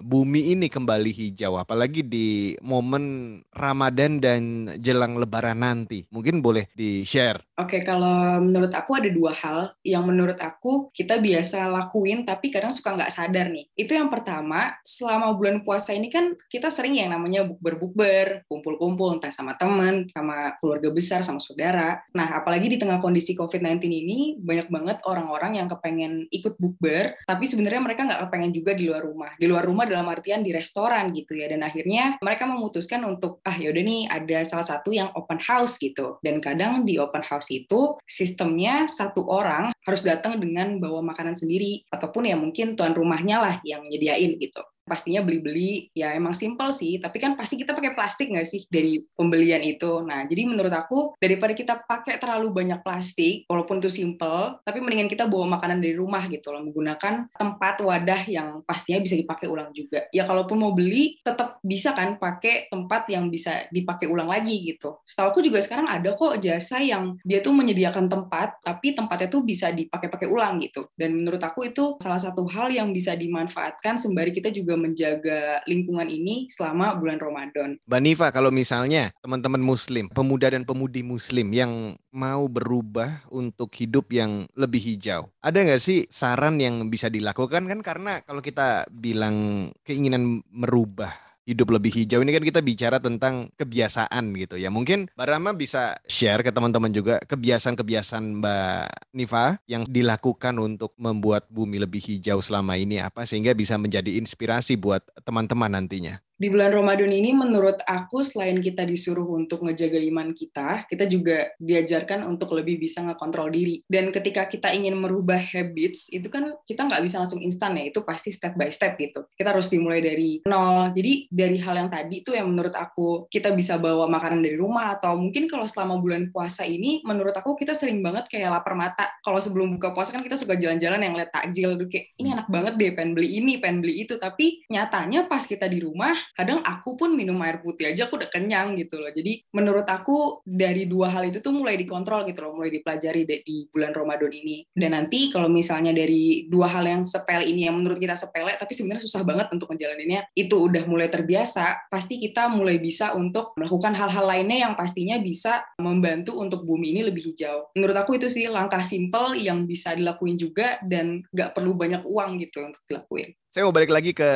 bumi 0.00 0.54
ini 0.54 0.70
kembali 0.70 1.10
hijau? 1.10 1.58
Apalagi 1.58 2.06
di 2.06 2.54
momen 2.62 3.38
Ramadan 3.50 4.22
dan 4.22 4.42
jelang 4.78 5.18
Lebaran 5.18 5.60
nanti. 5.60 6.06
Mungkin 6.08 6.40
boleh 6.40 6.70
di-share. 6.72 7.42
Oke, 7.60 7.84
kalau 7.84 8.40
menurut 8.40 8.72
aku 8.72 8.96
ada 8.96 9.10
dua 9.12 9.36
hal 9.36 9.76
yang 9.84 10.08
menurut 10.08 10.40
aku 10.40 10.88
kita 10.96 11.20
biasa 11.20 11.68
lakuin 11.68 12.24
tapi 12.24 12.48
kadang 12.48 12.72
suka 12.72 12.96
nggak 12.96 13.12
sadar 13.12 13.52
nih. 13.52 13.68
Itu 13.76 13.92
yang 13.92 14.08
pertama, 14.08 14.80
selama 14.86 15.36
bulan 15.36 15.60
puasa 15.60 15.92
ini 15.92 16.08
kan 16.08 16.32
kita 16.48 16.72
sering 16.72 16.96
yang 16.96 17.12
namanya 17.12 17.44
bukber-bukber, 17.44 18.48
kumpul-kumpul 18.48 19.18
entah 19.18 19.34
sama 19.34 19.58
teman, 19.60 20.08
sama 20.08 20.56
keluarga 20.56 20.88
besar, 20.88 21.20
sama 21.20 21.42
saudara. 21.42 22.00
Nah, 22.16 22.32
apalagi 22.60 22.76
di 22.76 22.84
tengah 22.84 23.00
kondisi 23.00 23.32
COVID-19 23.32 23.88
ini, 23.88 24.18
banyak 24.36 24.68
banget 24.68 25.00
orang-orang 25.08 25.56
yang 25.56 25.68
kepengen 25.72 26.28
ikut 26.28 26.60
bukber, 26.60 27.16
tapi 27.24 27.48
sebenarnya 27.48 27.80
mereka 27.80 28.04
nggak 28.04 28.28
kepengen 28.28 28.52
juga 28.52 28.76
di 28.76 28.84
luar 28.84 29.00
rumah. 29.00 29.32
Di 29.40 29.48
luar 29.48 29.64
rumah 29.64 29.88
dalam 29.88 30.04
artian 30.12 30.44
di 30.44 30.52
restoran 30.52 31.08
gitu 31.16 31.40
ya. 31.40 31.48
Dan 31.48 31.64
akhirnya 31.64 32.20
mereka 32.20 32.44
memutuskan 32.44 33.00
untuk, 33.08 33.40
ah 33.48 33.56
yaudah 33.56 33.80
nih 33.80 34.12
ada 34.12 34.44
salah 34.44 34.68
satu 34.68 34.92
yang 34.92 35.08
open 35.16 35.40
house 35.40 35.80
gitu. 35.80 36.20
Dan 36.20 36.44
kadang 36.44 36.84
di 36.84 37.00
open 37.00 37.24
house 37.24 37.48
itu 37.48 37.96
sistemnya 38.04 38.84
satu 38.84 39.24
orang 39.24 39.72
harus 39.88 40.04
datang 40.04 40.36
dengan 40.36 40.76
bawa 40.76 41.00
makanan 41.00 41.40
sendiri, 41.40 41.88
ataupun 41.88 42.28
ya 42.28 42.36
mungkin 42.36 42.76
tuan 42.76 42.92
rumahnya 42.92 43.40
lah 43.40 43.54
yang 43.64 43.88
nyediain 43.88 44.36
gitu 44.36 44.60
pastinya 44.90 45.22
beli-beli. 45.22 45.94
Ya 45.94 46.10
emang 46.18 46.34
simple 46.34 46.74
sih 46.74 46.98
tapi 46.98 47.22
kan 47.22 47.38
pasti 47.38 47.54
kita 47.54 47.78
pakai 47.78 47.94
plastik 47.94 48.34
nggak 48.34 48.48
sih 48.48 48.66
dari 48.66 48.98
pembelian 49.14 49.62
itu? 49.62 50.02
Nah 50.02 50.26
jadi 50.26 50.42
menurut 50.42 50.74
aku 50.74 51.14
daripada 51.22 51.54
kita 51.54 51.86
pakai 51.86 52.18
terlalu 52.18 52.50
banyak 52.50 52.82
plastik 52.82 53.46
walaupun 53.46 53.78
itu 53.78 53.86
simple 53.86 54.58
tapi 54.66 54.82
mendingan 54.82 55.06
kita 55.06 55.30
bawa 55.30 55.60
makanan 55.60 55.78
dari 55.78 55.94
rumah 55.94 56.26
gitu 56.26 56.50
loh 56.50 56.66
menggunakan 56.66 57.30
tempat 57.30 57.74
wadah 57.86 58.26
yang 58.26 58.66
pastinya 58.66 58.98
bisa 58.98 59.14
dipakai 59.14 59.46
ulang 59.46 59.70
juga. 59.70 60.10
Ya 60.10 60.26
kalaupun 60.26 60.58
mau 60.58 60.74
beli 60.74 61.22
tetap 61.22 61.62
bisa 61.62 61.94
kan 61.94 62.16
pakai 62.16 62.72
tempat 62.72 63.06
yang 63.12 63.28
bisa 63.28 63.68
dipakai 63.68 64.08
ulang 64.08 64.26
lagi 64.26 64.58
gitu. 64.64 64.98
Setahu 65.04 65.36
aku 65.36 65.40
juga 65.44 65.60
sekarang 65.60 65.86
ada 65.86 66.16
kok 66.16 66.40
jasa 66.40 66.80
yang 66.80 67.20
dia 67.22 67.44
tuh 67.44 67.52
menyediakan 67.52 68.08
tempat 68.08 68.58
tapi 68.64 68.96
tempatnya 68.96 69.28
tuh 69.28 69.44
bisa 69.44 69.68
dipakai-pakai 69.70 70.26
ulang 70.26 70.58
gitu. 70.64 70.88
Dan 70.96 71.20
menurut 71.20 71.40
aku 71.44 71.68
itu 71.68 72.00
salah 72.00 72.18
satu 72.18 72.48
hal 72.48 72.72
yang 72.72 72.90
bisa 72.90 73.12
dimanfaatkan 73.12 74.00
sembari 74.00 74.32
kita 74.32 74.48
juga 74.48 74.79
menjaga 74.80 75.60
lingkungan 75.68 76.08
ini 76.08 76.48
selama 76.48 76.96
bulan 76.96 77.20
Ramadan. 77.20 77.76
Mbak 77.84 78.32
kalau 78.32 78.48
misalnya 78.48 79.12
teman-teman 79.20 79.60
Muslim, 79.60 80.08
pemuda 80.10 80.50
dan 80.50 80.64
pemudi 80.66 81.04
Muslim 81.04 81.52
yang 81.52 81.94
mau 82.10 82.50
berubah 82.50 83.22
untuk 83.30 83.70
hidup 83.76 84.10
yang 84.10 84.48
lebih 84.58 84.82
hijau, 84.82 85.30
ada 85.44 85.58
nggak 85.60 85.82
sih 85.82 86.08
saran 86.10 86.58
yang 86.58 86.88
bisa 86.90 87.06
dilakukan 87.06 87.68
kan? 87.68 87.80
Karena 87.84 88.24
kalau 88.26 88.42
kita 88.42 88.88
bilang 88.90 89.68
keinginan 89.86 90.42
merubah 90.50 91.29
hidup 91.50 91.74
lebih 91.74 91.90
hijau 91.90 92.22
ini 92.22 92.30
kan 92.30 92.46
kita 92.46 92.62
bicara 92.62 93.02
tentang 93.02 93.50
kebiasaan 93.58 94.30
gitu 94.38 94.54
ya. 94.54 94.70
Mungkin 94.70 95.10
Mbak 95.18 95.26
Rama 95.26 95.50
bisa 95.58 95.98
share 96.06 96.46
ke 96.46 96.54
teman-teman 96.54 96.94
juga 96.94 97.18
kebiasaan-kebiasaan 97.26 98.38
Mbak 98.38 98.86
Nifa 99.18 99.58
yang 99.66 99.82
dilakukan 99.90 100.54
untuk 100.62 100.94
membuat 100.94 101.50
bumi 101.50 101.82
lebih 101.82 101.98
hijau 102.06 102.38
selama 102.38 102.78
ini 102.78 103.02
apa 103.02 103.26
sehingga 103.26 103.50
bisa 103.58 103.74
menjadi 103.74 104.14
inspirasi 104.22 104.78
buat 104.78 105.02
teman-teman 105.26 105.74
nantinya 105.74 106.22
di 106.40 106.48
bulan 106.48 106.72
Ramadan 106.72 107.12
ini 107.12 107.36
menurut 107.36 107.84
aku 107.84 108.24
selain 108.24 108.64
kita 108.64 108.88
disuruh 108.88 109.28
untuk 109.36 109.60
ngejaga 109.60 110.00
iman 110.08 110.32
kita, 110.32 110.88
kita 110.88 111.04
juga 111.04 111.52
diajarkan 111.60 112.24
untuk 112.24 112.56
lebih 112.56 112.80
bisa 112.80 113.04
ngekontrol 113.04 113.52
diri. 113.52 113.84
Dan 113.84 114.08
ketika 114.08 114.48
kita 114.48 114.72
ingin 114.72 114.96
merubah 114.96 115.36
habits, 115.36 116.08
itu 116.08 116.32
kan 116.32 116.56
kita 116.64 116.88
nggak 116.88 117.04
bisa 117.04 117.20
langsung 117.20 117.44
instan 117.44 117.76
ya, 117.76 117.92
itu 117.92 118.00
pasti 118.00 118.32
step 118.32 118.56
by 118.56 118.72
step 118.72 118.96
gitu. 118.96 119.28
Kita 119.36 119.52
harus 119.52 119.68
dimulai 119.68 120.00
dari 120.00 120.40
nol. 120.48 120.96
Jadi 120.96 121.28
dari 121.28 121.60
hal 121.60 121.76
yang 121.76 121.92
tadi 121.92 122.24
itu 122.24 122.32
yang 122.32 122.48
menurut 122.48 122.72
aku 122.72 123.28
kita 123.28 123.52
bisa 123.52 123.76
bawa 123.76 124.08
makanan 124.08 124.40
dari 124.40 124.56
rumah 124.56 124.96
atau 124.96 125.20
mungkin 125.20 125.44
kalau 125.44 125.68
selama 125.68 126.00
bulan 126.00 126.32
puasa 126.32 126.64
ini 126.64 127.04
menurut 127.04 127.36
aku 127.36 127.52
kita 127.52 127.76
sering 127.76 128.00
banget 128.00 128.32
kayak 128.32 128.48
lapar 128.48 128.72
mata. 128.72 129.12
Kalau 129.20 129.36
sebelum 129.36 129.76
buka 129.76 129.92
puasa 129.92 130.16
kan 130.16 130.24
kita 130.24 130.40
suka 130.40 130.56
jalan-jalan 130.56 131.04
yang 131.04 131.12
lihat 131.20 131.36
takjil, 131.36 131.76
kayak 131.84 132.16
ini 132.16 132.32
enak 132.32 132.48
banget 132.48 132.80
deh 132.80 132.96
pengen 132.96 133.12
beli 133.12 133.28
ini, 133.44 133.60
pengen 133.60 133.84
beli 133.84 134.08
itu. 134.08 134.16
Tapi 134.16 134.64
nyatanya 134.72 135.28
pas 135.28 135.44
kita 135.44 135.68
di 135.68 135.84
rumah 135.84 136.16
kadang 136.34 136.62
aku 136.62 136.96
pun 136.96 137.12
minum 137.14 137.38
air 137.42 137.60
putih 137.60 137.90
aja 137.90 138.06
aku 138.06 138.20
udah 138.20 138.30
kenyang 138.30 138.78
gitu 138.78 138.98
loh. 139.00 139.10
Jadi 139.10 139.44
menurut 139.54 139.86
aku 139.86 140.42
dari 140.46 140.86
dua 140.86 141.12
hal 141.12 141.28
itu 141.28 141.38
tuh 141.42 141.54
mulai 141.54 141.76
dikontrol 141.76 142.26
gitu 142.28 142.46
loh 142.46 142.56
mulai 142.56 142.70
dipelajari 142.72 143.22
di 143.26 143.66
bulan 143.70 143.92
Ramadan 143.94 144.32
ini. 144.32 144.66
Dan 144.70 144.96
nanti 144.96 145.28
kalau 145.30 145.50
misalnya 145.50 145.94
dari 145.94 146.46
dua 146.46 146.70
hal 146.70 146.84
yang 146.86 147.02
sepele 147.06 147.46
ini 147.46 147.66
yang 147.66 147.78
menurut 147.78 147.98
kita 147.98 148.14
sepele 148.16 148.54
tapi 148.56 148.72
sebenarnya 148.74 149.04
susah 149.04 149.22
banget 149.22 149.50
untuk 149.54 149.70
menjalaninya 149.70 150.26
itu 150.34 150.56
udah 150.56 150.84
mulai 150.86 151.08
terbiasa 151.08 151.90
pasti 151.90 152.18
kita 152.20 152.50
mulai 152.50 152.78
bisa 152.78 153.12
untuk 153.14 153.54
melakukan 153.56 153.94
hal-hal 153.96 154.24
lainnya 154.26 154.68
yang 154.68 154.74
pastinya 154.74 155.16
bisa 155.20 155.64
membantu 155.78 156.38
untuk 156.38 156.62
bumi 156.64 156.92
ini 156.94 157.00
lebih 157.06 157.32
hijau. 157.32 157.70
Menurut 157.76 157.96
aku 157.96 158.16
itu 158.18 158.26
sih 158.26 158.46
langkah 158.50 158.82
simple 158.82 159.38
yang 159.38 159.64
bisa 159.64 159.94
dilakuin 159.94 160.36
juga 160.40 160.80
dan 160.82 161.22
nggak 161.30 161.52
perlu 161.54 161.76
banyak 161.76 162.02
uang 162.06 162.40
gitu 162.40 162.64
untuk 162.64 162.82
dilakuin 162.88 163.34
saya 163.50 163.66
mau 163.66 163.74
balik 163.74 163.90
lagi 163.90 164.14
ke 164.14 164.30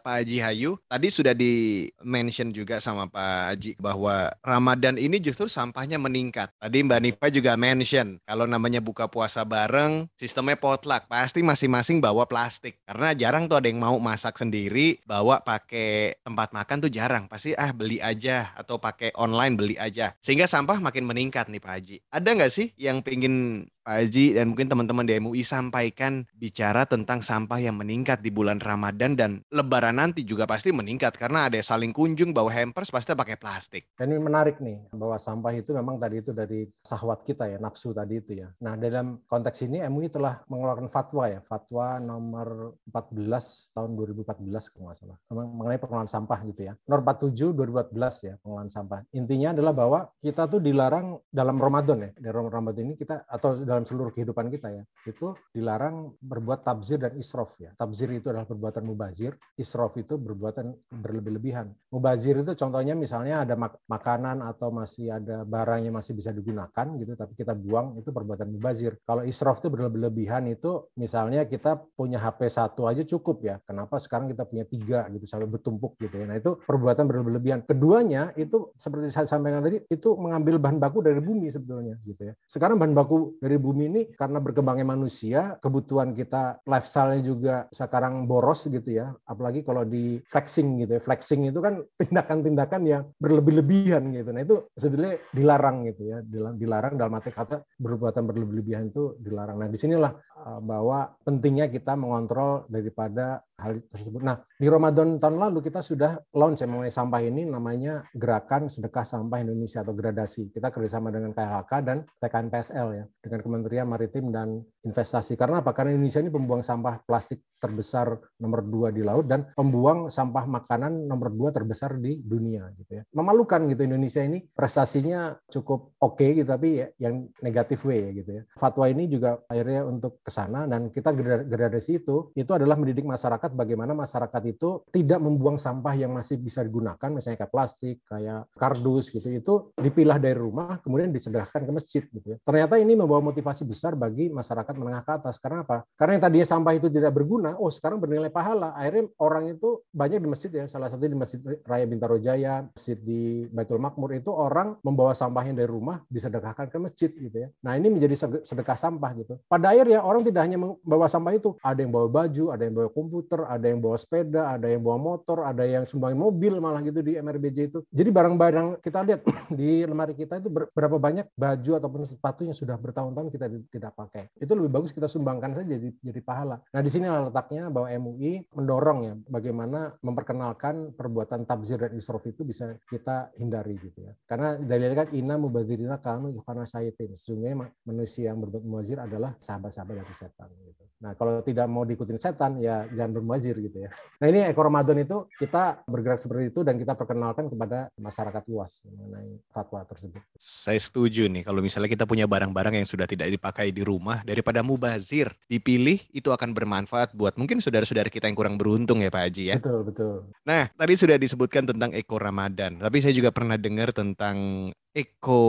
Pak 0.00 0.14
Haji 0.24 0.40
Hayu. 0.40 0.80
Tadi 0.88 1.12
sudah 1.12 1.36
di-mention 1.36 2.48
juga 2.48 2.80
sama 2.80 3.04
Pak 3.04 3.52
Haji 3.52 3.76
bahwa 3.76 4.32
Ramadan 4.40 4.96
ini 4.96 5.20
justru 5.20 5.52
sampahnya 5.52 6.00
meningkat. 6.00 6.48
Tadi 6.56 6.80
Mbak 6.80 7.00
Nifa 7.04 7.26
juga 7.28 7.60
mention 7.60 8.16
kalau 8.24 8.48
namanya 8.48 8.80
buka 8.80 9.04
puasa 9.04 9.44
bareng, 9.44 10.08
sistemnya 10.16 10.56
potluck. 10.56 11.04
Pasti 11.12 11.44
masing-masing 11.44 12.00
bawa 12.00 12.24
plastik. 12.24 12.80
Karena 12.88 13.12
jarang 13.12 13.52
tuh 13.52 13.60
ada 13.60 13.68
yang 13.68 13.84
mau 13.84 14.00
masak 14.00 14.40
sendiri, 14.40 14.96
bawa 15.04 15.44
pakai 15.44 16.16
tempat 16.24 16.56
makan 16.56 16.88
tuh 16.88 16.90
jarang. 16.90 17.28
Pasti 17.28 17.52
ah 17.52 17.68
beli 17.68 18.00
aja 18.00 18.48
atau 18.56 18.80
pakai 18.80 19.12
online 19.20 19.60
beli 19.60 19.76
aja. 19.76 20.16
Sehingga 20.24 20.48
sampah 20.48 20.80
makin 20.80 21.04
meningkat 21.04 21.52
nih 21.52 21.60
Pak 21.60 21.72
Haji. 21.76 21.96
Ada 22.08 22.28
nggak 22.32 22.52
sih 22.52 22.72
yang 22.80 23.04
pingin 23.04 23.68
Pak 23.84 24.00
Haji 24.00 24.32
dan 24.32 24.48
mungkin 24.48 24.64
teman-teman 24.64 25.04
di 25.04 25.12
MUI 25.20 25.44
sampaikan 25.44 26.24
bicara 26.32 26.88
tentang 26.88 27.20
sampah 27.20 27.60
yang 27.60 27.76
meningkat 27.76 28.24
di 28.24 28.32
bulan 28.32 28.56
Ramadan 28.56 29.12
dan 29.12 29.44
Lebaran 29.52 30.00
nanti 30.00 30.24
juga 30.24 30.48
pasti 30.48 30.72
meningkat 30.72 31.20
karena 31.20 31.52
ada 31.52 31.60
saling 31.60 31.92
kunjung 31.92 32.32
bawa 32.32 32.48
hampers 32.48 32.88
pasti 32.88 33.12
pakai 33.12 33.36
plastik. 33.36 33.92
Dan 33.92 34.16
ini 34.16 34.24
menarik 34.24 34.56
nih 34.56 34.88
bahwa 34.88 35.20
sampah 35.20 35.52
itu 35.52 35.76
memang 35.76 36.00
tadi 36.00 36.24
itu 36.24 36.32
dari 36.32 36.64
sahwat 36.80 37.28
kita 37.28 37.44
ya 37.44 37.60
nafsu 37.60 37.92
tadi 37.92 38.24
itu 38.24 38.40
ya. 38.40 38.48
Nah 38.64 38.72
dalam 38.80 39.20
konteks 39.28 39.68
ini 39.68 39.84
MUI 39.84 40.08
telah 40.08 40.40
mengeluarkan 40.48 40.88
fatwa 40.88 41.28
ya 41.28 41.44
fatwa 41.44 42.00
nomor 42.00 42.80
14 42.88 43.76
tahun 43.76 43.90
2014 44.00 44.72
kalau 44.72 44.84
nggak 44.88 44.96
salah 44.96 45.18
mengenai 45.28 45.76
pengelolaan 45.76 46.08
sampah 46.08 46.40
gitu 46.48 46.72
ya. 46.72 46.74
Nomor 46.88 47.04
47 47.20 47.52
2014 47.52 48.28
ya 48.32 48.34
pengelolaan 48.40 48.72
sampah. 48.72 49.04
Intinya 49.12 49.52
adalah 49.52 49.76
bahwa 49.76 50.08
kita 50.24 50.48
tuh 50.48 50.64
dilarang 50.64 51.20
dalam 51.28 51.60
Ramadan 51.60 52.08
ya. 52.08 52.10
Di 52.16 52.32
Ramadan 52.32 52.88
ini 52.88 52.96
kita 52.96 53.28
atau 53.28 53.73
dalam 53.74 53.86
seluruh 53.86 54.14
kehidupan 54.14 54.46
kita 54.54 54.70
ya, 54.70 54.82
itu 55.04 55.34
dilarang 55.50 56.14
berbuat 56.22 56.62
tabzir 56.62 57.02
dan 57.02 57.18
israf 57.18 57.58
ya. 57.58 57.74
Tabzir 57.74 58.08
itu 58.14 58.30
adalah 58.30 58.46
perbuatan 58.46 58.86
mubazir, 58.86 59.34
israf 59.58 59.98
itu 59.98 60.14
perbuatan 60.14 60.70
berlebih-lebihan. 60.94 61.74
Mubazir 61.90 62.38
itu 62.40 62.54
contohnya 62.54 62.94
misalnya 62.94 63.42
ada 63.42 63.58
mak 63.58 63.82
makanan 63.90 64.46
atau 64.46 64.70
masih 64.70 65.10
ada 65.10 65.42
barang 65.42 65.90
yang 65.90 65.94
masih 65.98 66.14
bisa 66.14 66.30
digunakan 66.30 66.86
gitu, 66.96 67.12
tapi 67.18 67.34
kita 67.34 67.52
buang 67.58 67.98
itu 67.98 68.14
perbuatan 68.14 68.54
mubazir. 68.54 68.94
Kalau 69.02 69.26
israf 69.26 69.58
itu 69.58 69.68
berlebih-lebihan 69.68 70.46
itu 70.46 70.86
misalnya 70.94 71.42
kita 71.44 71.82
punya 71.98 72.22
HP 72.22 72.46
satu 72.46 72.86
aja 72.86 73.02
cukup 73.02 73.42
ya. 73.42 73.56
Kenapa 73.66 73.98
sekarang 73.98 74.30
kita 74.30 74.46
punya 74.46 74.64
tiga 74.64 75.08
gitu 75.10 75.26
sampai 75.26 75.50
bertumpuk 75.50 75.98
gitu 75.98 76.14
ya. 76.22 76.24
Nah 76.28 76.36
itu 76.38 76.60
perbuatan 76.62 77.04
berlebihan. 77.08 77.60
Keduanya 77.66 78.30
itu 78.38 78.70
seperti 78.78 79.10
saya 79.10 79.26
sampaikan 79.26 79.64
tadi 79.64 79.80
itu 79.88 80.14
mengambil 80.14 80.60
bahan 80.60 80.78
baku 80.78 81.00
dari 81.00 81.18
bumi 81.18 81.48
sebetulnya 81.48 81.96
gitu 82.04 82.30
ya. 82.30 82.34
Sekarang 82.44 82.76
bahan 82.76 82.92
baku 82.92 83.40
dari 83.40 83.56
bumi 83.64 83.84
ini 83.88 84.02
karena 84.12 84.36
berkembangnya 84.44 84.84
manusia, 84.84 85.56
kebutuhan 85.64 86.12
kita 86.12 86.60
lifestyle-nya 86.68 87.22
juga 87.24 87.54
sekarang 87.72 88.28
boros 88.28 88.68
gitu 88.68 88.84
ya. 88.92 89.16
Apalagi 89.24 89.64
kalau 89.64 89.88
di 89.88 90.20
flexing 90.28 90.84
gitu 90.84 90.92
ya. 90.96 91.00
Flexing 91.00 91.48
itu 91.48 91.60
kan 91.64 91.80
tindakan-tindakan 92.00 92.82
yang 92.84 93.02
berlebih-lebihan 93.16 94.04
gitu. 94.12 94.28
Nah 94.36 94.42
itu 94.44 94.56
sebetulnya 94.76 95.16
dilarang 95.32 95.88
gitu 95.88 96.02
ya. 96.12 96.18
Dilarang 96.52 97.00
dalam 97.00 97.16
arti 97.16 97.32
kata 97.32 97.64
berbuatan 97.80 98.28
berlebih-lebihan 98.28 98.92
itu 98.92 99.16
dilarang. 99.16 99.56
Nah 99.56 99.68
di 99.72 99.80
sinilah 99.80 100.12
eh, 100.20 100.60
bahwa 100.60 101.16
pentingnya 101.24 101.72
kita 101.72 101.96
mengontrol 101.96 102.68
daripada 102.68 103.40
hal 103.58 103.80
tersebut. 103.88 104.20
Nah, 104.20 104.42
di 104.58 104.66
Ramadan 104.66 105.16
tahun 105.16 105.38
lalu 105.38 105.62
kita 105.62 105.80
sudah 105.80 106.18
launch 106.34 106.60
ya 106.62 106.68
mengenai 106.68 106.90
sampah 106.90 107.22
ini 107.22 107.46
namanya 107.46 108.02
Gerakan 108.12 108.66
Sedekah 108.66 109.06
Sampah 109.06 109.40
Indonesia 109.40 109.86
atau 109.86 109.94
Gradasi. 109.94 110.50
Kita 110.50 110.74
kerjasama 110.74 111.14
dengan 111.14 111.30
KHK 111.30 111.72
dan 111.86 112.02
TKNPSL 112.18 112.88
ya, 112.94 113.04
dengan 113.22 113.40
Kementerian 113.40 113.86
Maritim 113.86 114.34
dan 114.34 114.60
Investasi. 114.84 115.38
Karena 115.38 115.64
apa? 115.64 115.72
Karena 115.72 115.96
Indonesia 115.96 116.20
ini 116.20 116.28
pembuang 116.28 116.60
sampah 116.60 117.00
plastik 117.08 117.40
terbesar 117.64 118.20
nomor 118.36 118.60
dua 118.60 118.92
di 118.92 119.00
laut 119.00 119.24
dan 119.24 119.48
pembuang 119.56 120.12
sampah 120.12 120.44
makanan 120.44 121.08
nomor 121.08 121.32
dua 121.32 121.48
terbesar 121.48 121.96
di 121.96 122.20
dunia 122.20 122.68
gitu 122.76 123.00
ya. 123.00 123.02
Memalukan 123.16 123.64
gitu 123.72 123.88
Indonesia 123.88 124.20
ini 124.20 124.44
prestasinya 124.52 125.32
cukup 125.48 125.96
oke 125.96 126.20
okay, 126.20 126.36
gitu 126.36 126.52
tapi 126.52 126.84
ya, 126.84 126.88
yang 127.00 127.24
negatif 127.40 127.80
way 127.88 128.04
ya 128.04 128.10
gitu 128.20 128.30
ya. 128.36 128.42
Fatwa 128.60 128.84
ini 128.92 129.08
juga 129.08 129.40
akhirnya 129.48 129.88
untuk 129.88 130.20
ke 130.20 130.28
sana 130.28 130.68
dan 130.68 130.92
kita 130.92 131.16
gradasi 131.48 132.04
itu 132.04 132.28
itu 132.36 132.52
adalah 132.52 132.76
mendidik 132.76 133.08
masyarakat 133.08 133.53
bagaimana 133.54 133.94
masyarakat 133.94 134.42
itu 134.50 134.82
tidak 134.90 135.22
membuang 135.22 135.56
sampah 135.56 135.94
yang 135.94 136.12
masih 136.12 136.36
bisa 136.36 136.60
digunakan 136.60 137.08
misalnya 137.08 137.46
kayak 137.46 137.52
plastik, 137.54 137.96
kayak 138.04 138.50
kardus 138.58 139.08
gitu 139.14 139.28
itu 139.30 139.54
dipilah 139.78 140.18
dari 140.18 140.36
rumah 140.36 140.82
kemudian 140.82 141.14
disedekahkan 141.14 141.62
ke 141.64 141.72
masjid 141.72 142.02
gitu 142.04 142.26
ya. 142.34 142.36
Ternyata 142.42 142.76
ini 142.82 142.98
membawa 142.98 143.22
motivasi 143.30 143.62
besar 143.64 143.94
bagi 143.94 144.28
masyarakat 144.28 144.74
menengah 144.74 145.02
ke 145.06 145.12
atas. 145.14 145.38
Karena 145.38 145.62
apa? 145.62 145.86
Karena 145.94 146.18
yang 146.18 146.24
tadinya 146.26 146.46
sampah 146.48 146.72
itu 146.74 146.90
tidak 146.90 147.12
berguna 147.14 147.54
oh 147.56 147.70
sekarang 147.70 148.02
bernilai 148.02 148.28
pahala. 148.28 148.74
Akhirnya 148.74 149.08
orang 149.22 149.54
itu 149.54 149.80
banyak 149.94 150.18
di 150.18 150.28
masjid 150.28 150.50
ya, 150.50 150.64
salah 150.66 150.90
satu 150.90 151.06
di 151.06 151.16
Masjid 151.16 151.40
Raya 151.62 151.86
Bintaro 151.86 152.18
Jaya, 152.18 152.66
masjid 152.74 152.98
di 152.98 153.46
Baitul 153.48 153.78
Makmur 153.78 154.10
itu 154.16 154.34
orang 154.34 154.76
membawa 154.82 155.14
sampahnya 155.14 155.62
dari 155.62 155.70
rumah 155.70 156.02
disedekahkan 156.10 156.68
ke 156.68 156.78
masjid 156.82 157.10
gitu 157.12 157.36
ya. 157.36 157.48
Nah 157.62 157.78
ini 157.78 157.92
menjadi 157.92 158.26
sedekah 158.42 158.78
sampah 158.78 159.10
gitu. 159.14 159.34
Pada 159.46 159.70
akhirnya 159.70 160.02
orang 160.02 160.26
tidak 160.26 160.42
hanya 160.44 160.58
membawa 160.58 161.06
sampah 161.06 161.32
itu, 161.36 161.54
ada 161.60 161.78
yang 161.80 161.92
bawa 161.92 162.08
baju, 162.10 162.44
ada 162.50 162.62
yang 162.66 162.74
bawa 162.74 162.88
komputer, 162.90 163.33
ada 163.46 163.66
yang 163.66 163.78
bawa 163.78 163.96
sepeda, 163.96 164.54
ada 164.54 164.66
yang 164.66 164.82
bawa 164.82 164.98
motor, 164.98 165.46
ada 165.46 165.62
yang 165.62 165.86
sumbangin 165.86 166.18
mobil 166.18 166.58
malah 166.58 166.82
gitu 166.82 166.98
di 166.98 167.14
MRBJ 167.14 167.58
itu. 167.70 167.78
Jadi 167.94 168.10
barang-barang 168.10 168.82
kita 168.82 168.98
lihat 169.06 169.20
di 169.58 169.86
lemari 169.86 170.18
kita 170.18 170.42
itu 170.42 170.50
berapa 170.50 170.96
banyak 170.98 171.30
baju 171.38 171.70
ataupun 171.78 172.02
sepatu 172.02 172.42
yang 172.42 172.56
sudah 172.56 172.74
bertahun-tahun 172.74 173.30
kita 173.30 173.46
tidak 173.70 173.92
pakai. 173.94 174.30
Itu 174.38 174.58
lebih 174.58 174.70
bagus 174.74 174.90
kita 174.90 175.06
sumbangkan 175.06 175.54
saja 175.54 175.78
jadi 175.78 175.88
jadi 176.02 176.20
pahala. 176.20 176.58
Nah 176.74 176.80
di 176.82 176.90
sini 176.90 177.06
letak 177.06 177.44
letaknya 177.44 177.68
bahwa 177.68 177.88
MUI 178.00 178.32
mendorong 178.56 178.98
ya 179.04 179.14
bagaimana 179.28 179.92
memperkenalkan 180.00 180.96
perbuatan 180.96 181.44
tabzir 181.44 181.76
dan 181.76 181.92
israf 181.92 182.24
itu 182.24 182.40
bisa 182.40 182.72
kita 182.88 183.28
hindari 183.36 183.76
gitu 183.76 184.00
ya. 184.00 184.12
Karena 184.24 184.56
dalilnya 184.56 185.04
kan 185.04 185.08
ina 185.12 185.36
mubadzirina 185.36 186.00
kamu 186.00 186.40
karena 186.40 186.64
syaitin. 186.64 187.12
Sesungguhnya 187.12 187.68
manusia 187.84 188.32
yang 188.32 188.40
berbuat 188.40 188.64
mubazir 188.64 188.96
adalah 188.96 189.36
sahabat-sahabat 189.36 189.94
dari 190.00 190.14
setan 190.16 190.48
gitu. 190.64 190.84
Nah, 191.04 191.12
kalau 191.20 191.44
tidak 191.44 191.68
mau 191.68 191.84
diikutin 191.84 192.16
setan 192.16 192.56
ya 192.64 192.88
jangan 192.96 193.20
bermazir 193.24 193.56
gitu 193.56 193.88
ya. 193.88 193.90
Nah 194.20 194.26
ini 194.28 194.44
Eko 194.44 194.60
Ramadan 194.60 195.00
itu 195.00 195.24
kita 195.40 195.80
bergerak 195.88 196.20
seperti 196.20 196.52
itu 196.52 196.60
dan 196.60 196.76
kita 196.76 196.92
perkenalkan 196.92 197.48
kepada 197.48 197.88
masyarakat 197.96 198.44
luas 198.52 198.84
mengenai 198.84 199.40
fatwa 199.48 199.80
tersebut. 199.88 200.20
Saya 200.36 200.76
setuju 200.76 201.26
nih 201.32 201.48
kalau 201.48 201.64
misalnya 201.64 201.88
kita 201.88 202.04
punya 202.04 202.28
barang-barang 202.28 202.84
yang 202.84 202.86
sudah 202.86 203.08
tidak 203.08 203.32
dipakai 203.32 203.72
di 203.72 203.80
rumah 203.80 204.20
daripada 204.28 204.60
mubazir 204.60 205.32
dipilih 205.48 206.04
itu 206.12 206.28
akan 206.28 206.52
bermanfaat 206.52 207.16
buat 207.16 207.40
mungkin 207.40 207.64
saudara-saudara 207.64 208.12
kita 208.12 208.28
yang 208.28 208.36
kurang 208.36 208.60
beruntung 208.60 209.00
ya 209.00 209.08
Pak 209.08 209.22
Haji 209.32 209.44
ya. 209.48 209.56
Betul 209.56 209.80
betul. 209.88 210.14
Nah 210.44 210.68
tadi 210.76 210.94
sudah 211.00 211.16
disebutkan 211.16 211.64
tentang 211.64 211.96
Eko 211.96 212.20
Ramadan 212.20 212.76
tapi 212.76 213.00
saya 213.00 213.16
juga 213.16 213.32
pernah 213.32 213.56
dengar 213.56 213.96
tentang 213.96 214.68
Eko 214.94 215.42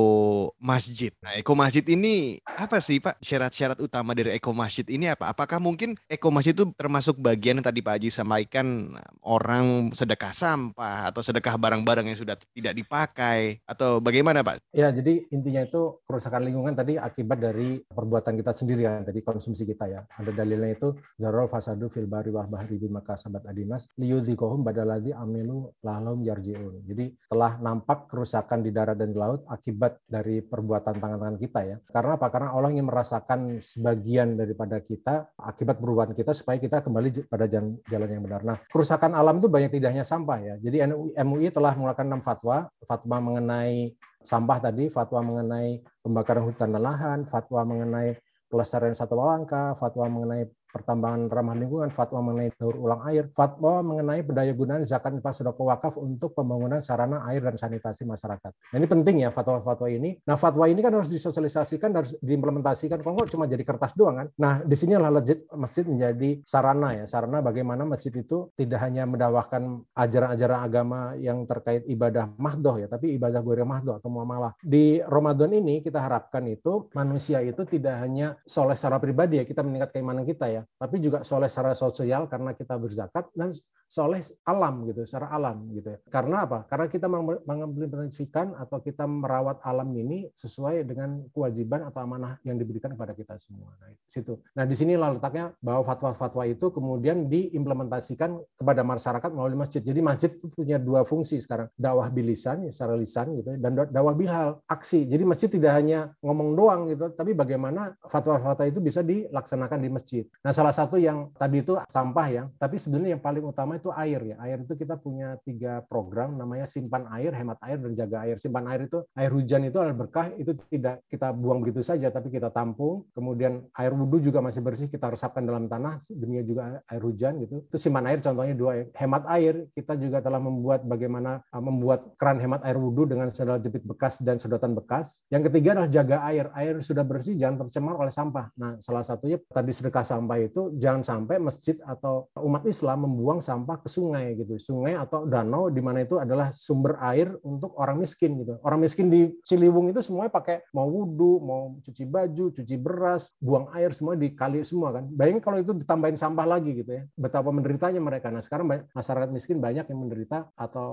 Masjid. 0.58 1.14
Nah, 1.22 1.38
Eko 1.38 1.54
Masjid 1.54 1.86
ini 1.86 2.42
apa 2.50 2.82
sih 2.82 2.98
Pak? 2.98 3.22
Syarat-syarat 3.22 3.78
utama 3.78 4.18
dari 4.18 4.34
Eko 4.34 4.58
Masjid 4.58 4.82
ini 4.90 5.06
apa? 5.06 5.30
Apakah 5.30 5.62
mungkin 5.62 5.94
Eko 6.10 6.34
Masjid 6.34 6.58
itu 6.58 6.66
termasuk 6.74 7.22
bagian 7.22 7.62
yang 7.62 7.66
tadi 7.70 7.86
Pak 7.86 8.02
Haji 8.02 8.10
sampaikan 8.10 8.98
orang 9.22 9.94
sedekah 9.94 10.34
sampah 10.34 11.14
atau 11.14 11.22
sedekah 11.22 11.62
barang-barang 11.62 12.10
yang 12.10 12.18
sudah 12.18 12.34
tidak 12.58 12.74
dipakai 12.74 13.62
atau 13.70 14.02
bagaimana 14.02 14.42
Pak? 14.42 14.66
Ya, 14.74 14.90
jadi 14.90 15.30
intinya 15.30 15.62
itu 15.62 16.02
kerusakan 16.10 16.42
lingkungan 16.42 16.74
tadi 16.74 16.98
akibat 16.98 17.38
dari 17.38 17.86
perbuatan 17.86 18.42
kita 18.42 18.58
sendiri 18.58 18.82
ya, 18.90 19.06
tadi 19.06 19.22
konsumsi 19.22 19.62
kita 19.62 19.86
ya. 19.86 20.02
Ada 20.10 20.34
dalilnya 20.34 20.74
itu 20.74 20.90
zarol 21.22 21.46
fasadu 21.54 21.94
fil 21.94 22.10
bari 22.10 22.34
wal 22.34 22.50
bahri 22.50 22.82
bima 22.82 23.06
kasabat 23.06 23.46
adinas 23.46 23.94
liyudhikohum 24.02 24.66
badaladi 24.66 25.14
amilu 25.14 25.70
lahlum 25.86 26.26
yarjiun. 26.26 26.82
Jadi 26.90 27.14
telah 27.30 27.62
nampak 27.62 28.10
kerusakan 28.10 28.66
di 28.66 28.74
darat 28.74 28.98
dan 28.98 29.14
di 29.14 29.18
laut 29.22 29.35
akibat 29.50 30.00
dari 30.08 30.40
perbuatan 30.40 30.96
tangan-tangan 31.02 31.38
kita 31.42 31.60
ya. 31.68 31.78
Karena 31.92 32.16
apa? 32.16 32.28
Karena 32.32 32.56
Allah 32.56 32.72
ingin 32.72 32.88
merasakan 32.88 33.60
sebagian 33.60 34.40
daripada 34.40 34.80
kita 34.80 35.36
akibat 35.36 35.82
perubahan 35.82 36.16
kita 36.16 36.32
supaya 36.32 36.56
kita 36.56 36.80
kembali 36.80 37.28
pada 37.28 37.46
jalan, 37.52 37.76
jalan 37.92 38.10
yang 38.10 38.24
benar. 38.24 38.42
Nah, 38.48 38.58
kerusakan 38.72 39.12
alam 39.18 39.44
itu 39.44 39.48
banyak 39.52 39.72
tidak 39.74 39.92
hanya 39.92 40.06
sampah 40.08 40.40
ya. 40.40 40.56
Jadi 40.64 40.78
MUI 41.20 41.52
telah 41.52 41.76
mengeluarkan 41.76 42.08
enam 42.08 42.22
fatwa, 42.24 42.72
fatwa 42.88 43.18
mengenai 43.20 43.92
sampah 44.26 44.58
tadi, 44.58 44.90
fatwa 44.90 45.22
mengenai 45.22 45.84
pembakaran 46.02 46.44
hutan 46.50 46.74
dan 46.74 46.82
lahan, 46.82 47.20
fatwa 47.30 47.62
mengenai 47.68 48.18
pelestarian 48.50 48.96
satwa 48.96 49.36
langka, 49.36 49.76
fatwa 49.76 50.08
mengenai 50.10 50.48
pertambangan 50.76 51.32
ramah 51.32 51.56
lingkungan, 51.56 51.88
fatwa 51.96 52.20
mengenai 52.20 52.52
daur 52.60 52.76
ulang 52.76 53.00
air, 53.08 53.32
fatwa 53.32 53.80
mengenai 53.80 54.20
pendaya 54.28 54.52
gunaan 54.52 54.84
zakat 54.84 55.16
infak 55.16 55.32
sedekah 55.32 55.64
wakaf 55.64 55.96
untuk 55.96 56.36
pembangunan 56.36 56.84
sarana 56.84 57.24
air 57.32 57.40
dan 57.40 57.56
sanitasi 57.56 58.04
masyarakat. 58.04 58.52
Nah, 58.52 58.76
ini 58.76 58.88
penting 58.92 59.16
ya 59.24 59.32
fatwa-fatwa 59.32 59.88
ini. 59.88 60.20
Nah, 60.28 60.36
fatwa 60.36 60.68
ini 60.68 60.84
kan 60.84 60.92
harus 60.92 61.08
disosialisasikan, 61.08 61.96
harus 61.96 62.12
diimplementasikan. 62.20 63.00
Kalau 63.00 63.16
nggak 63.16 63.32
cuma 63.32 63.48
jadi 63.48 63.64
kertas 63.64 63.96
doang 63.96 64.20
kan. 64.20 64.28
Nah, 64.36 64.60
di 64.68 64.76
sini 64.76 65.00
lah 65.00 65.08
legit 65.08 65.48
masjid 65.56 65.88
menjadi 65.88 66.44
sarana 66.44 66.92
ya, 66.92 67.06
sarana 67.08 67.40
bagaimana 67.40 67.88
masjid 67.88 68.12
itu 68.12 68.52
tidak 68.60 68.84
hanya 68.84 69.08
mendakwahkan 69.08 69.86
ajaran-ajaran 69.96 70.60
agama 70.60 71.00
yang 71.16 71.48
terkait 71.48 71.88
ibadah 71.88 72.36
mahdoh 72.36 72.76
ya, 72.82 72.92
tapi 72.92 73.16
ibadah 73.16 73.40
gue 73.40 73.64
mahdoh 73.64 73.96
atau 73.96 74.10
muamalah. 74.12 74.58
Di 74.60 75.00
Ramadan 75.06 75.54
ini 75.54 75.86
kita 75.86 76.02
harapkan 76.02 76.44
itu 76.50 76.90
manusia 76.98 77.40
itu 77.46 77.64
tidak 77.64 78.02
hanya 78.02 78.36
soleh 78.44 78.74
secara 78.74 78.98
pribadi 78.98 79.40
ya, 79.40 79.46
kita 79.46 79.62
meningkat 79.62 79.94
keimanan 79.94 80.26
kita 80.26 80.50
ya, 80.50 80.62
tapi 80.76 80.98
juga 81.00 81.22
soleh 81.22 81.48
secara 81.48 81.78
sosial 81.78 82.26
karena 82.26 82.52
kita 82.58 82.76
berzakat 82.76 83.30
dan 83.34 83.54
soleh 83.86 84.22
alam 84.44 84.86
gitu, 84.90 85.06
secara 85.06 85.30
alam 85.32 85.70
gitu. 85.72 85.94
Ya. 85.94 86.00
Karena 86.10 86.44
apa? 86.44 86.66
Karena 86.66 86.86
kita 86.90 87.08
mengimplementasikan 87.46 88.58
atau 88.58 88.82
kita 88.82 89.06
merawat 89.06 89.62
alam 89.62 89.88
ini 89.94 90.28
sesuai 90.34 90.84
dengan 90.84 91.24
kewajiban 91.32 91.86
atau 91.88 92.02
amanah 92.02 92.42
yang 92.42 92.58
diberikan 92.58 92.92
kepada 92.98 93.14
kita 93.14 93.38
semua. 93.38 93.72
Nah, 93.78 93.94
situ. 94.06 94.42
Nah, 94.58 94.66
di 94.66 94.76
sini 94.76 94.98
letaknya 94.98 95.54
bahwa 95.62 95.86
fatwa-fatwa 95.86 96.44
itu 96.50 96.74
kemudian 96.74 97.30
diimplementasikan 97.30 98.36
kepada 98.58 98.82
masyarakat 98.82 99.30
melalui 99.32 99.58
masjid. 99.60 99.80
Jadi 99.80 100.00
masjid 100.02 100.32
punya 100.34 100.82
dua 100.82 101.06
fungsi 101.06 101.38
sekarang, 101.40 101.70
dakwah 101.78 102.10
bilisan, 102.10 102.66
secara 102.74 102.98
lisan 102.98 103.38
gitu, 103.38 103.54
ya, 103.54 103.58
dan 103.62 103.72
dakwah 103.94 104.18
bilhal, 104.18 104.60
aksi. 104.66 105.06
Jadi 105.06 105.24
masjid 105.24 105.50
tidak 105.52 105.78
hanya 105.78 106.12
ngomong 106.20 106.50
doang 106.58 106.82
gitu, 106.90 107.14
tapi 107.14 107.38
bagaimana 107.38 107.94
fatwa-fatwa 108.04 108.66
itu 108.66 108.82
bisa 108.82 109.06
dilaksanakan 109.06 109.80
di 109.80 109.90
masjid. 109.94 110.24
Nah, 110.42 110.52
salah 110.52 110.74
satu 110.74 110.98
yang 110.98 111.30
tadi 111.38 111.62
itu 111.62 111.78
sampah 111.86 112.28
ya, 112.28 112.44
tapi 112.58 112.82
sebenarnya 112.82 113.18
yang 113.18 113.24
paling 113.24 113.46
utama 113.46 113.75
itu 113.78 113.90
air 113.92 114.22
ya. 114.24 114.36
Air 114.42 114.64
itu 114.64 114.74
kita 114.76 114.96
punya 115.00 115.38
tiga 115.44 115.84
program 115.86 116.36
namanya 116.36 116.64
simpan 116.68 117.08
air, 117.12 117.32
hemat 117.36 117.60
air, 117.64 117.78
dan 117.80 117.92
jaga 117.96 118.18
air. 118.24 118.36
Simpan 118.40 118.66
air 118.72 118.88
itu 118.88 119.04
air 119.16 119.32
hujan 119.32 119.62
itu 119.68 119.78
adalah 119.80 119.98
berkah, 119.98 120.28
itu 120.36 120.56
tidak 120.72 121.04
kita 121.12 121.32
buang 121.36 121.64
begitu 121.64 121.82
saja, 121.84 122.08
tapi 122.12 122.32
kita 122.32 122.52
tampung. 122.52 123.08
Kemudian 123.12 123.66
air 123.76 123.92
wudhu 123.92 124.22
juga 124.22 124.40
masih 124.40 124.62
bersih, 124.62 124.88
kita 124.88 125.12
resapkan 125.12 125.44
dalam 125.44 125.68
tanah, 125.68 126.00
demikian 126.12 126.46
juga 126.46 126.64
air 126.86 127.02
hujan 127.02 127.42
gitu. 127.42 127.66
Itu 127.66 127.78
simpan 127.82 128.06
air 128.06 128.20
contohnya 128.22 128.56
dua. 128.56 128.88
Hemat 128.94 129.24
air, 129.32 129.68
kita 129.74 129.98
juga 129.98 130.22
telah 130.22 130.40
membuat 130.40 130.86
bagaimana 130.86 131.42
uh, 131.50 131.64
membuat 131.64 132.16
keran 132.16 132.38
hemat 132.38 132.62
air 132.62 132.78
wudhu 132.78 133.10
dengan 133.10 133.28
sendal 133.34 133.58
jepit 133.58 133.82
bekas 133.82 134.22
dan 134.22 134.38
sedotan 134.38 134.78
bekas. 134.78 135.26
Yang 135.34 135.50
ketiga 135.52 135.76
adalah 135.76 135.90
jaga 135.90 136.18
air. 136.30 136.46
Air 136.54 136.80
sudah 136.86 137.02
bersih, 137.02 137.34
jangan 137.36 137.66
tercemar 137.66 137.98
oleh 137.98 138.14
sampah. 138.14 138.54
Nah, 138.56 138.78
salah 138.80 139.02
satunya 139.02 139.42
tadi 139.50 139.72
sedekah 139.74 140.06
sampah 140.06 140.38
itu 140.38 140.62
jangan 140.78 141.02
sampai 141.02 141.42
masjid 141.42 141.76
atau 141.82 142.30
umat 142.38 142.64
Islam 142.70 143.10
membuang 143.10 143.42
sampah 143.42 143.65
ke 143.66 143.90
sungai 143.90 144.38
gitu. 144.38 144.62
Sungai 144.62 144.94
atau 144.94 145.26
danau 145.26 145.74
di 145.74 145.82
mana 145.82 146.06
itu 146.06 146.22
adalah 146.22 146.54
sumber 146.54 147.02
air 147.02 147.34
untuk 147.42 147.74
orang 147.82 147.98
miskin 147.98 148.38
gitu. 148.46 148.62
Orang 148.62 148.86
miskin 148.86 149.10
di 149.10 149.34
Ciliwung 149.42 149.90
itu 149.90 150.06
semuanya 150.06 150.30
pakai 150.30 150.62
mau 150.70 150.86
wudhu, 150.86 151.42
mau 151.42 151.62
cuci 151.82 152.06
baju, 152.06 152.54
cuci 152.54 152.76
beras, 152.78 153.34
buang 153.42 153.66
air 153.74 153.90
semua 153.90 154.14
di 154.14 154.30
kali 154.38 154.62
semua 154.62 154.94
kan. 154.94 155.10
Bayangin 155.10 155.42
kalau 155.42 155.58
itu 155.58 155.74
ditambahin 155.74 156.18
sampah 156.22 156.46
lagi 156.46 156.72
gitu 156.86 156.92
ya. 156.94 157.04
Betapa 157.18 157.50
menderitanya 157.50 157.98
mereka. 157.98 158.30
Nah, 158.30 158.46
sekarang 158.46 158.70
masyarakat 158.94 159.30
miskin 159.34 159.58
banyak 159.58 159.90
yang 159.90 160.00
menderita 160.00 160.54
atau 160.54 160.90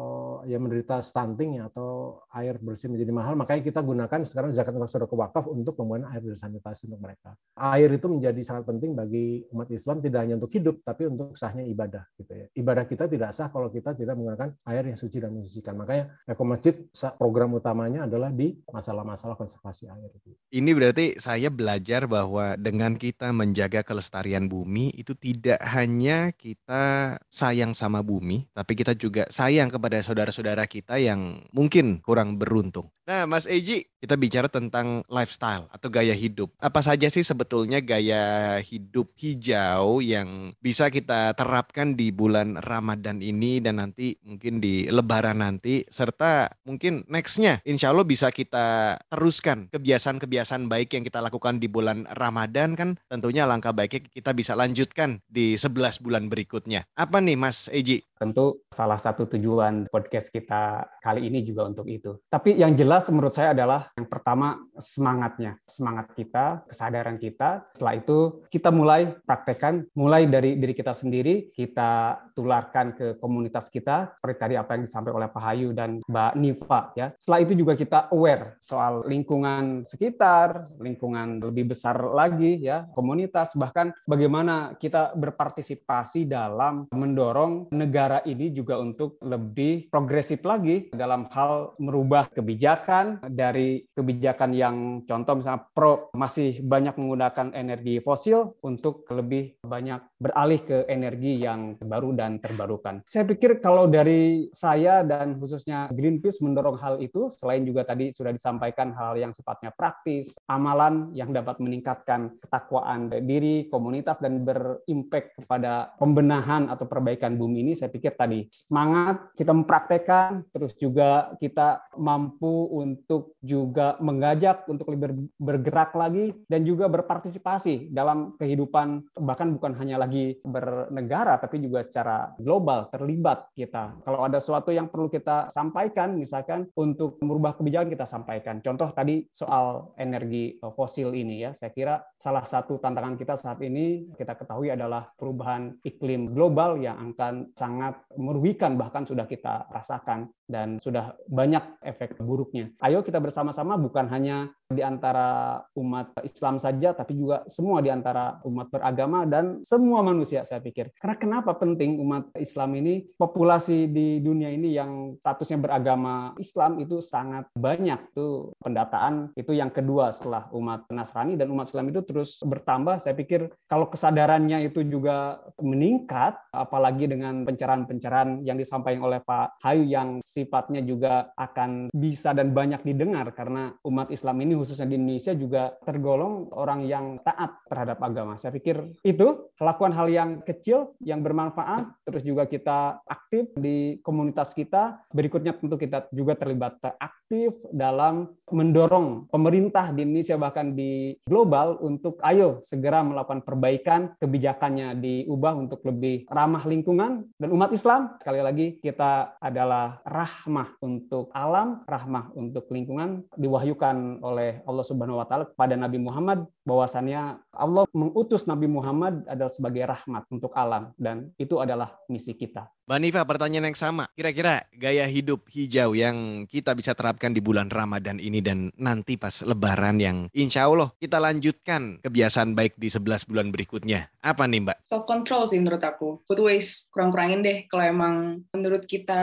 yang 0.48 0.64
menderita 0.64 1.04
stunting 1.04 1.60
atau 1.60 2.22
air 2.32 2.56
bersih 2.56 2.88
menjadi 2.88 3.12
mahal. 3.12 3.34
Makanya 3.36 3.62
kita 3.62 3.80
gunakan 3.84 4.20
sekarang 4.24 4.50
zakat 4.56 4.72
infak 4.72 5.04
ke 5.10 5.16
wakaf 5.18 5.44
untuk 5.50 5.76
pembuangan 5.76 6.14
air 6.14 6.22
dan 6.22 6.38
sanitasi 6.38 6.86
untuk 6.86 7.02
mereka. 7.02 7.34
Air 7.58 7.90
itu 7.92 8.06
menjadi 8.06 8.40
sangat 8.40 8.64
penting 8.68 8.94
bagi 8.94 9.44
umat 9.50 9.68
Islam 9.68 9.98
tidak 10.00 10.20
hanya 10.22 10.34
untuk 10.38 10.52
hidup 10.54 10.76
tapi 10.86 11.02
untuk 11.10 11.34
sahnya 11.34 11.66
ibadah 11.66 12.04
gitu 12.16 12.32
ya. 12.32 12.46
Ibadah 12.62 12.86
kita 12.86 13.10
tidak 13.10 13.34
sah 13.34 13.50
kalau 13.50 13.66
kita 13.74 13.98
tidak 13.98 14.14
menggunakan 14.14 14.54
air 14.70 14.86
yang 14.86 14.94
suci 14.94 15.18
dan 15.18 15.34
mensucikan. 15.34 15.74
Makanya 15.74 16.22
Eko 16.30 16.46
Masjid 16.46 16.78
program 17.18 17.58
utamanya 17.58 18.06
adalah 18.06 18.30
di 18.30 18.54
masalah-masalah 18.70 19.34
konservasi 19.34 19.90
air. 19.90 20.14
Ini 20.54 20.70
berarti 20.70 21.18
saya 21.18 21.50
belajar 21.50 22.06
bahwa 22.06 22.54
dengan 22.54 22.94
kita 22.94 23.34
menjaga 23.34 23.82
kelestarian 23.82 24.46
bumi 24.46 24.94
itu 24.94 25.18
tidak 25.18 25.58
hanya 25.58 26.30
kita 26.30 27.18
sayang 27.26 27.74
sama 27.74 27.98
bumi, 28.06 28.46
tapi 28.54 28.78
kita 28.78 28.94
juga 28.94 29.26
sayang 29.26 29.66
kepada 29.66 29.98
saudara-saudara 29.98 30.64
kita 30.70 31.02
yang 31.02 31.42
mungkin 31.50 31.98
kurang 31.98 32.38
beruntung. 32.38 32.94
Nah, 33.02 33.26
Mas 33.26 33.50
Eji, 33.50 33.91
kita 34.02 34.18
bicara 34.18 34.50
tentang 34.50 35.06
lifestyle 35.06 35.70
atau 35.70 35.86
gaya 35.86 36.10
hidup. 36.10 36.50
Apa 36.58 36.82
saja 36.82 37.06
sih 37.06 37.22
sebetulnya 37.22 37.78
gaya 37.78 38.58
hidup 38.58 39.14
hijau 39.14 40.02
yang 40.02 40.50
bisa 40.58 40.90
kita 40.90 41.38
terapkan 41.38 41.94
di 41.94 42.10
bulan 42.10 42.58
Ramadan 42.58 43.22
ini 43.22 43.62
dan 43.62 43.78
nanti 43.78 44.18
mungkin 44.26 44.58
di 44.58 44.90
Lebaran 44.90 45.38
nanti 45.38 45.86
serta 45.86 46.50
mungkin 46.66 47.06
nextnya 47.06 47.62
insya 47.62 47.94
Allah 47.94 48.02
bisa 48.02 48.34
kita 48.34 48.98
teruskan 49.06 49.70
kebiasaan-kebiasaan 49.70 50.66
baik 50.66 50.98
yang 50.98 51.06
kita 51.06 51.22
lakukan 51.22 51.62
di 51.62 51.70
bulan 51.70 52.02
Ramadan 52.10 52.74
kan 52.74 52.98
tentunya 53.06 53.46
langkah 53.46 53.70
baiknya 53.70 54.10
kita 54.10 54.34
bisa 54.34 54.58
lanjutkan 54.58 55.22
di 55.30 55.54
11 55.54 56.02
bulan 56.02 56.26
berikutnya. 56.26 56.90
Apa 56.98 57.22
nih 57.22 57.38
Mas 57.38 57.70
Eji? 57.70 58.02
Tentu 58.18 58.66
salah 58.70 58.98
satu 58.98 59.26
tujuan 59.30 59.86
podcast 59.90 60.30
kita 60.30 60.86
kali 61.02 61.26
ini 61.26 61.42
juga 61.46 61.66
untuk 61.66 61.86
itu. 61.86 62.18
Tapi 62.26 62.58
yang 62.58 62.74
jelas 62.74 63.06
menurut 63.10 63.34
saya 63.34 63.50
adalah 63.50 63.91
yang 63.92 64.08
pertama 64.08 64.56
semangatnya, 64.80 65.60
semangat 65.68 66.16
kita, 66.16 66.64
kesadaran 66.64 67.20
kita. 67.20 67.68
Setelah 67.76 67.94
itu 68.00 68.18
kita 68.48 68.72
mulai 68.72 69.12
praktekkan, 69.24 69.84
mulai 69.92 70.24
dari 70.24 70.56
diri 70.56 70.72
kita 70.72 70.96
sendiri, 70.96 71.52
kita 71.52 72.16
tularkan 72.32 72.96
ke 72.96 73.06
komunitas 73.20 73.68
kita, 73.68 74.16
seperti 74.16 74.36
tadi 74.40 74.54
apa 74.56 74.76
yang 74.76 74.88
disampaikan 74.88 75.18
oleh 75.20 75.28
Pak 75.28 75.42
Hayu 75.44 75.68
dan 75.76 76.00
Mbak 76.08 76.32
Niva. 76.40 76.80
Ya. 76.96 77.06
Setelah 77.20 77.40
itu 77.44 77.52
juga 77.52 77.72
kita 77.76 78.08
aware 78.08 78.56
soal 78.64 79.04
lingkungan 79.04 79.84
sekitar, 79.84 80.72
lingkungan 80.80 81.44
lebih 81.44 81.76
besar 81.76 82.00
lagi, 82.00 82.64
ya 82.64 82.88
komunitas, 82.96 83.52
bahkan 83.52 83.92
bagaimana 84.08 84.72
kita 84.80 85.12
berpartisipasi 85.12 86.24
dalam 86.24 86.88
mendorong 86.88 87.68
negara 87.74 88.24
ini 88.24 88.48
juga 88.54 88.80
untuk 88.80 89.20
lebih 89.20 89.92
progresif 89.92 90.40
lagi 90.42 90.88
dalam 90.94 91.28
hal 91.28 91.76
merubah 91.76 92.30
kebijakan 92.32 93.20
dari 93.28 93.81
kebijakan 93.92 94.50
yang 94.54 94.76
contoh 95.04 95.38
misalnya 95.38 95.66
pro 95.74 96.12
masih 96.14 96.62
banyak 96.62 96.94
menggunakan 96.94 97.54
energi 97.56 97.98
fosil 97.98 98.56
untuk 98.62 99.08
lebih 99.10 99.58
banyak 99.64 100.00
beralih 100.20 100.60
ke 100.62 100.78
energi 100.86 101.42
yang 101.42 101.74
baru 101.80 102.14
dan 102.14 102.38
terbarukan. 102.38 103.02
Saya 103.02 103.26
pikir 103.26 103.58
kalau 103.58 103.90
dari 103.90 104.46
saya 104.54 105.02
dan 105.02 105.40
khususnya 105.40 105.88
Greenpeace 105.90 106.44
mendorong 106.44 106.78
hal 106.78 106.94
itu, 107.02 107.32
selain 107.32 107.66
juga 107.66 107.82
tadi 107.82 108.14
sudah 108.14 108.30
disampaikan 108.30 108.94
hal 108.94 109.18
yang 109.18 109.32
sifatnya 109.34 109.74
praktis, 109.74 110.36
amalan 110.46 111.10
yang 111.16 111.34
dapat 111.34 111.58
meningkatkan 111.58 112.38
ketakwaan 112.38 113.10
diri, 113.24 113.66
komunitas, 113.72 114.20
dan 114.20 114.44
berimpact 114.44 115.42
kepada 115.42 115.94
pembenahan 115.96 116.68
atau 116.70 116.86
perbaikan 116.86 117.34
bumi 117.34 117.64
ini, 117.64 117.72
saya 117.74 117.88
pikir 117.88 118.14
tadi 118.14 118.46
semangat 118.52 119.32
kita 119.34 119.50
mempraktekkan, 119.50 120.46
terus 120.52 120.76
juga 120.76 121.32
kita 121.40 121.88
mampu 121.96 122.68
untuk 122.70 123.34
juga 123.40 123.71
mengajak 124.00 124.68
untuk 124.68 124.92
lebih 124.92 125.30
bergerak 125.40 125.96
lagi, 125.96 126.34
dan 126.48 126.66
juga 126.66 126.90
berpartisipasi 126.90 127.92
dalam 127.92 128.34
kehidupan, 128.36 129.16
bahkan 129.22 129.54
bukan 129.54 129.72
hanya 129.78 130.00
lagi 130.00 130.36
bernegara, 130.42 131.38
tapi 131.38 131.62
juga 131.62 131.86
secara 131.86 132.34
global 132.36 132.90
terlibat 132.90 133.48
kita. 133.54 134.02
Kalau 134.02 134.26
ada 134.26 134.42
sesuatu 134.42 134.74
yang 134.74 134.90
perlu 134.90 135.06
kita 135.08 135.48
sampaikan, 135.48 136.18
misalkan 136.18 136.66
untuk 136.74 137.22
merubah 137.22 137.54
kebijakan 137.54 137.88
kita 137.88 138.04
sampaikan. 138.04 138.58
Contoh 138.58 138.90
tadi 138.90 139.24
soal 139.30 139.94
energi 139.96 140.58
fosil 140.58 141.14
ini 141.14 141.46
ya, 141.46 141.50
saya 141.54 141.70
kira 141.70 142.02
salah 142.18 142.42
satu 142.42 142.82
tantangan 142.82 143.14
kita 143.14 143.38
saat 143.38 143.62
ini 143.62 144.10
kita 144.18 144.34
ketahui 144.34 144.74
adalah 144.74 145.06
perubahan 145.14 145.78
iklim 145.86 146.34
global 146.34 146.74
yang 146.82 147.14
akan 147.14 147.54
sangat 147.54 147.94
merugikan 148.18 148.74
bahkan 148.74 149.06
sudah 149.06 149.30
kita 149.30 149.70
rasakan 149.70 150.26
dan 150.50 150.82
sudah 150.82 151.14
banyak 151.30 151.62
efek 151.86 152.18
buruknya. 152.18 152.74
Ayo 152.82 153.00
kita 153.06 153.22
bersama-sama 153.22 153.61
bukan 153.78 154.10
hanya 154.10 154.50
di 154.76 154.84
antara 154.84 155.58
umat 155.72 156.12
Islam 156.20 156.60
saja, 156.60 156.92
tapi 156.92 157.16
juga 157.16 157.42
semua 157.48 157.80
di 157.80 157.88
antara 157.88 158.38
umat 158.44 158.68
beragama 158.68 159.24
dan 159.24 159.64
semua 159.64 160.04
manusia 160.04 160.44
saya 160.44 160.60
pikir. 160.60 160.92
Karena 161.00 161.16
kenapa 161.16 161.56
penting 161.56 161.96
umat 162.02 162.28
Islam 162.36 162.76
ini, 162.76 163.08
populasi 163.16 163.88
di 163.88 164.20
dunia 164.20 164.52
ini 164.52 164.76
yang 164.76 165.16
statusnya 165.18 165.58
beragama 165.58 166.36
Islam 166.36 166.78
itu 166.78 167.00
sangat 167.00 167.48
banyak. 167.56 168.12
Itu 168.12 168.52
pendataan 168.60 169.32
itu 169.34 169.56
yang 169.56 169.72
kedua 169.72 170.12
setelah 170.12 170.52
umat 170.52 170.84
Nasrani 170.92 171.40
dan 171.40 171.48
umat 171.48 171.72
Islam 171.72 171.88
itu 171.88 172.04
terus 172.04 172.44
bertambah. 172.44 173.00
Saya 173.00 173.16
pikir 173.16 173.48
kalau 173.64 173.88
kesadarannya 173.88 174.68
itu 174.68 174.84
juga 174.84 175.40
meningkat, 175.56 176.36
apalagi 176.52 177.08
dengan 177.08 177.48
pencerahan-pencerahan 177.48 178.44
yang 178.44 178.60
disampaikan 178.60 179.08
oleh 179.08 179.24
Pak 179.24 179.64
Hayu 179.64 179.88
yang 179.88 180.20
si 180.22 180.42
sifatnya 180.42 180.82
juga 180.82 181.30
akan 181.38 181.94
bisa 181.94 182.34
dan 182.34 182.50
banyak 182.50 182.82
didengar 182.82 183.30
karena 183.30 183.78
umat 183.86 184.10
Islam 184.10 184.42
ini 184.42 184.58
khususnya 184.62 184.86
di 184.86 184.98
Indonesia 184.98 185.32
juga 185.34 185.62
tergolong 185.86 186.50
orang 186.54 186.84
yang 186.86 187.18
taat 187.22 187.62
terhadap 187.70 187.98
agama. 188.02 188.34
Saya 188.38 188.52
pikir 188.54 188.78
itu 189.06 189.50
lakukan 189.58 189.94
hal 189.94 190.08
yang 190.10 190.30
kecil 190.42 190.94
yang 191.02 191.22
bermanfaat 191.22 192.06
terus 192.06 192.22
juga 192.26 192.46
kita 192.46 193.02
aktif 193.06 193.50
di 193.54 193.98
komunitas 194.02 194.54
kita. 194.54 195.02
Berikutnya 195.10 195.54
tentu 195.54 195.78
kita 195.78 196.10
juga 196.10 196.34
terlibat 196.34 196.82
aktif 196.98 197.54
dalam 197.70 198.30
mendorong 198.50 199.30
pemerintah 199.32 199.94
di 199.94 200.04
Indonesia 200.04 200.36
bahkan 200.36 200.76
di 200.76 201.16
global 201.24 201.80
untuk 201.80 202.20
ayo 202.20 202.60
segera 202.60 203.00
melakukan 203.00 203.40
perbaikan 203.40 204.12
kebijakannya 204.20 204.98
diubah 205.00 205.56
untuk 205.56 205.80
lebih 205.88 206.28
ramah 206.28 206.62
lingkungan 206.68 207.32
dan 207.40 207.48
umat 207.50 207.72
Islam 207.72 208.20
sekali 208.20 208.40
lagi 208.44 208.66
kita 208.84 209.40
adalah 209.40 210.04
rah 210.04 210.32
rahmah 210.32 210.68
untuk 210.82 211.30
alam, 211.30 211.86
rahmah 211.86 212.32
untuk 212.34 212.66
lingkungan 212.72 213.22
diwahyukan 213.38 214.24
oleh 214.24 214.51
Allah 214.68 214.84
Subhanahu 214.84 215.20
wa 215.20 215.26
taala 215.26 215.48
kepada 215.48 215.74
Nabi 215.78 215.98
Muhammad 216.02 216.44
bahwasannya 216.68 217.42
Allah 217.52 217.84
mengutus 217.92 218.48
Nabi 218.48 218.68
Muhammad 218.70 219.26
adalah 219.28 219.52
sebagai 219.52 219.84
rahmat 219.84 220.24
untuk 220.32 220.52
alam 220.56 220.92
dan 220.96 221.32
itu 221.36 221.60
adalah 221.60 221.96
misi 222.08 222.32
kita. 222.32 222.70
Mbak 222.82 222.98
Nifa, 222.98 223.22
pertanyaan 223.22 223.70
yang 223.70 223.78
sama. 223.78 224.10
Kira-kira 224.10 224.66
gaya 224.74 225.06
hidup 225.06 225.46
hijau 225.54 225.94
yang 225.94 226.48
kita 226.50 226.74
bisa 226.74 226.98
terapkan 226.98 227.30
di 227.30 227.38
bulan 227.38 227.70
Ramadan 227.70 228.18
ini 228.18 228.42
dan 228.42 228.74
nanti 228.74 229.14
pas 229.14 229.38
lebaran 229.44 230.02
yang 230.02 230.26
insya 230.34 230.66
Allah 230.66 230.90
kita 230.98 231.22
lanjutkan 231.22 232.02
kebiasaan 232.02 232.58
baik 232.58 232.74
di 232.74 232.90
11 232.90 233.28
bulan 233.30 233.54
berikutnya. 233.54 234.10
Apa 234.18 234.50
nih 234.50 234.66
Mbak? 234.66 234.78
Self 234.82 235.06
control 235.06 235.46
sih 235.46 235.62
menurut 235.62 235.82
aku. 235.84 236.26
Food 236.26 236.42
waste 236.42 236.90
kurang-kurangin 236.90 237.44
deh. 237.44 237.58
Kalau 237.68 237.84
emang 237.86 238.14
menurut 238.50 238.82
kita, 238.88 239.20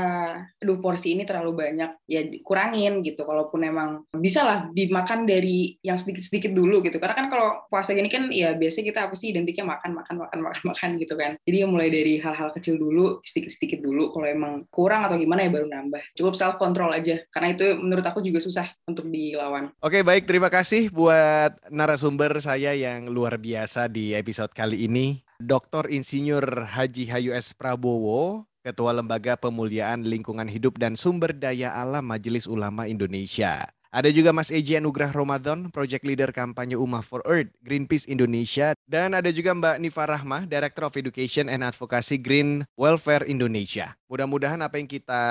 aduh 0.61 0.79
porsi 0.79 1.17
ini 1.17 1.27
terlalu 1.27 1.67
banyak, 1.67 1.91
ya 2.07 2.21
kurangin 2.47 3.03
gitu. 3.03 3.27
Kalaupun 3.27 3.59
emang 3.65 3.89
bisa 4.15 4.45
lah 4.47 4.59
dimakan 4.71 5.08
dari 5.25 5.79
yang 5.81 5.97
sedikit-sedikit 5.97 6.51
dulu 6.51 6.83
gitu. 6.83 6.99
Karena 6.99 7.15
kan 7.15 7.27
kalau 7.31 7.65
puasa 7.71 7.95
gini 7.95 8.11
kan 8.11 8.27
ya 8.29 8.53
biasanya 8.53 8.85
kita 8.91 8.99
apa 9.09 9.15
sih 9.15 9.31
identiknya 9.31 9.65
makan, 9.65 9.97
makan, 9.97 10.15
makan, 10.27 10.39
makan, 10.43 10.63
makan 10.73 10.89
gitu 10.99 11.13
kan. 11.15 11.31
Jadi 11.47 11.57
mulai 11.65 11.89
dari 11.89 12.19
hal-hal 12.19 12.51
kecil 12.53 12.75
dulu, 12.75 13.23
sedikit 13.25 13.51
sedikit 13.53 13.79
dulu 13.85 14.09
kalau 14.11 14.27
emang 14.27 14.53
kurang 14.67 15.07
atau 15.07 15.15
gimana 15.15 15.45
ya 15.45 15.49
baru 15.53 15.67
nambah 15.69 16.01
cukup 16.17 16.33
self 16.35 16.55
control 16.59 16.91
aja 16.91 17.21
karena 17.31 17.55
itu 17.55 17.77
menurut 17.79 18.05
aku 18.05 18.19
juga 18.19 18.43
susah 18.43 18.67
untuk 18.89 19.07
dilawan 19.07 19.71
oke 19.79 19.99
baik 20.01 20.27
terima 20.27 20.51
kasih 20.51 20.91
buat 20.91 21.55
narasumber 21.69 22.41
saya 22.43 22.75
yang 22.75 23.07
luar 23.07 23.39
biasa 23.39 23.87
di 23.87 24.17
episode 24.17 24.51
kali 24.51 24.89
ini 24.89 25.21
Dr. 25.39 25.87
Insinyur 25.87 26.67
Haji 26.67 27.07
Hayu 27.07 27.31
S. 27.31 27.55
Prabowo 27.55 28.43
Ketua 28.59 28.91
Lembaga 28.91 29.39
Pemuliaan 29.39 30.03
Lingkungan 30.03 30.51
Hidup 30.51 30.75
dan 30.75 30.99
Sumber 30.99 31.31
Daya 31.31 31.71
Alam 31.71 32.11
Majelis 32.11 32.43
Ulama 32.43 32.91
Indonesia. 32.91 33.71
Ada 33.89 34.13
juga 34.13 34.29
Mas 34.29 34.53
Eji 34.53 34.77
Anugrah 34.77 35.09
Ramadan, 35.09 35.73
Project 35.73 36.05
Leader 36.05 36.29
Kampanye 36.29 36.77
Ummah 36.77 37.01
for 37.01 37.25
Earth, 37.25 37.49
Greenpeace 37.65 38.05
Indonesia. 38.05 38.77
Dan 38.85 39.17
ada 39.17 39.33
juga 39.33 39.49
Mbak 39.57 39.81
Nifa 39.81 40.05
Rahmah, 40.05 40.45
Director 40.45 40.85
of 40.85 40.93
Education 40.93 41.49
and 41.49 41.65
Advocacy 41.65 42.21
Green 42.21 42.69
Welfare 42.77 43.25
Indonesia. 43.25 43.97
Mudah-mudahan 44.05 44.61
apa 44.61 44.77
yang 44.77 44.85
kita 44.85 45.23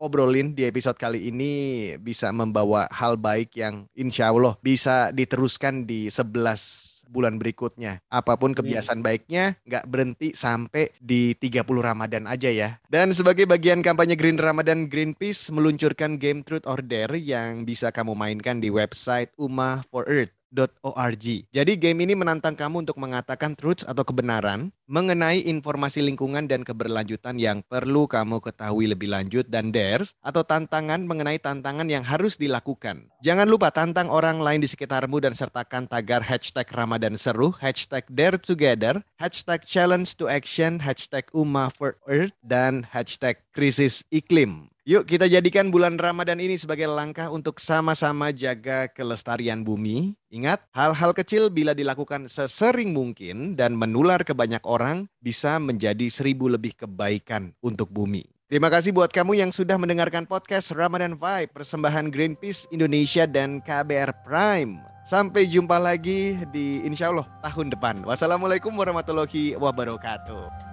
obrolin 0.00 0.56
di 0.56 0.64
episode 0.64 0.96
kali 0.96 1.28
ini 1.28 1.52
bisa 2.00 2.32
membawa 2.32 2.88
hal 2.88 3.20
baik 3.20 3.52
yang 3.60 3.84
insya 3.92 4.32
Allah 4.32 4.56
bisa 4.64 5.12
diteruskan 5.12 5.84
di 5.84 6.08
11 6.08 6.89
bulan 7.10 7.36
berikutnya. 7.36 8.00
Apa 8.08 8.38
pun 8.38 8.54
iya. 8.54 8.58
kebiasaan 8.62 9.02
baiknya 9.02 9.58
nggak 9.66 9.84
berhenti 9.90 10.32
sampai 10.32 10.94
di 11.02 11.36
30 11.36 11.66
Ramadan 11.66 12.24
aja 12.30 12.48
ya. 12.48 12.78
Dan 12.86 13.12
sebagai 13.12 13.44
bagian 13.44 13.82
kampanye 13.84 14.14
Green 14.14 14.38
Ramadan 14.38 14.86
Greenpeace 14.86 15.50
meluncurkan 15.50 16.16
game 16.16 16.46
Truth 16.46 16.64
or 16.64 16.80
Dare 16.80 17.18
yang 17.18 17.68
bisa 17.68 17.90
kamu 17.90 18.16
mainkan 18.16 18.62
di 18.62 18.70
website 18.70 19.34
Ummah 19.36 19.84
for 19.90 20.06
Earth 20.08 20.39
.org. 20.50 21.26
Jadi 21.50 21.72
game 21.78 21.98
ini 22.04 22.14
menantang 22.18 22.58
kamu 22.58 22.86
untuk 22.86 22.98
mengatakan 22.98 23.54
truths 23.54 23.86
atau 23.86 24.02
kebenaran 24.02 24.74
mengenai 24.90 25.46
informasi 25.46 26.02
lingkungan 26.02 26.50
dan 26.50 26.66
keberlanjutan 26.66 27.38
yang 27.38 27.62
perlu 27.62 28.10
kamu 28.10 28.42
ketahui 28.42 28.90
lebih 28.90 29.06
lanjut 29.06 29.46
dan 29.46 29.70
dares 29.70 30.18
atau 30.18 30.42
tantangan 30.42 31.06
mengenai 31.06 31.38
tantangan 31.38 31.86
yang 31.86 32.02
harus 32.02 32.34
dilakukan. 32.34 33.06
Jangan 33.22 33.46
lupa 33.46 33.70
tantang 33.70 34.10
orang 34.10 34.42
lain 34.42 34.62
di 34.62 34.68
sekitarmu 34.70 35.22
dan 35.22 35.38
sertakan 35.38 35.86
tagar 35.86 36.26
hashtag 36.26 36.66
Ramadan 36.74 37.14
Seru, 37.14 37.54
hashtag 37.62 38.02
Dare 38.10 38.38
Together, 38.38 39.06
hashtag 39.18 39.62
Challenge 39.62 40.10
to 40.18 40.26
Action, 40.26 40.82
hashtag 40.82 41.30
Ummah 41.30 41.70
for 41.70 41.94
Earth, 42.10 42.34
dan 42.42 42.86
hashtag 42.90 43.38
Krisis 43.54 44.02
Iklim. 44.10 44.69
Yuk 44.90 45.06
kita 45.06 45.30
jadikan 45.30 45.70
bulan 45.70 46.02
Ramadan 46.02 46.42
ini 46.42 46.58
sebagai 46.58 46.90
langkah 46.90 47.30
untuk 47.30 47.62
sama-sama 47.62 48.34
jaga 48.34 48.90
kelestarian 48.90 49.62
bumi. 49.62 50.18
Ingat, 50.34 50.66
hal-hal 50.74 51.14
kecil 51.14 51.46
bila 51.46 51.78
dilakukan 51.78 52.26
sesering 52.26 52.90
mungkin 52.90 53.54
dan 53.54 53.78
menular 53.78 54.26
ke 54.26 54.34
banyak 54.34 54.58
orang 54.66 55.06
bisa 55.22 55.62
menjadi 55.62 56.10
seribu 56.10 56.50
lebih 56.50 56.74
kebaikan 56.74 57.54
untuk 57.62 57.86
bumi. 57.86 58.26
Terima 58.50 58.66
kasih 58.66 58.90
buat 58.90 59.14
kamu 59.14 59.38
yang 59.38 59.54
sudah 59.54 59.78
mendengarkan 59.78 60.26
podcast 60.26 60.74
Ramadan 60.74 61.14
Vibe 61.14 61.54
persembahan 61.54 62.10
Greenpeace 62.10 62.66
Indonesia 62.74 63.30
dan 63.30 63.62
KBR 63.62 64.26
Prime. 64.26 64.74
Sampai 65.06 65.46
jumpa 65.46 65.78
lagi 65.78 66.34
di 66.50 66.82
insya 66.82 67.14
Allah 67.14 67.30
tahun 67.46 67.70
depan. 67.78 68.02
Wassalamualaikum 68.02 68.74
warahmatullahi 68.74 69.54
wabarakatuh. 69.54 70.69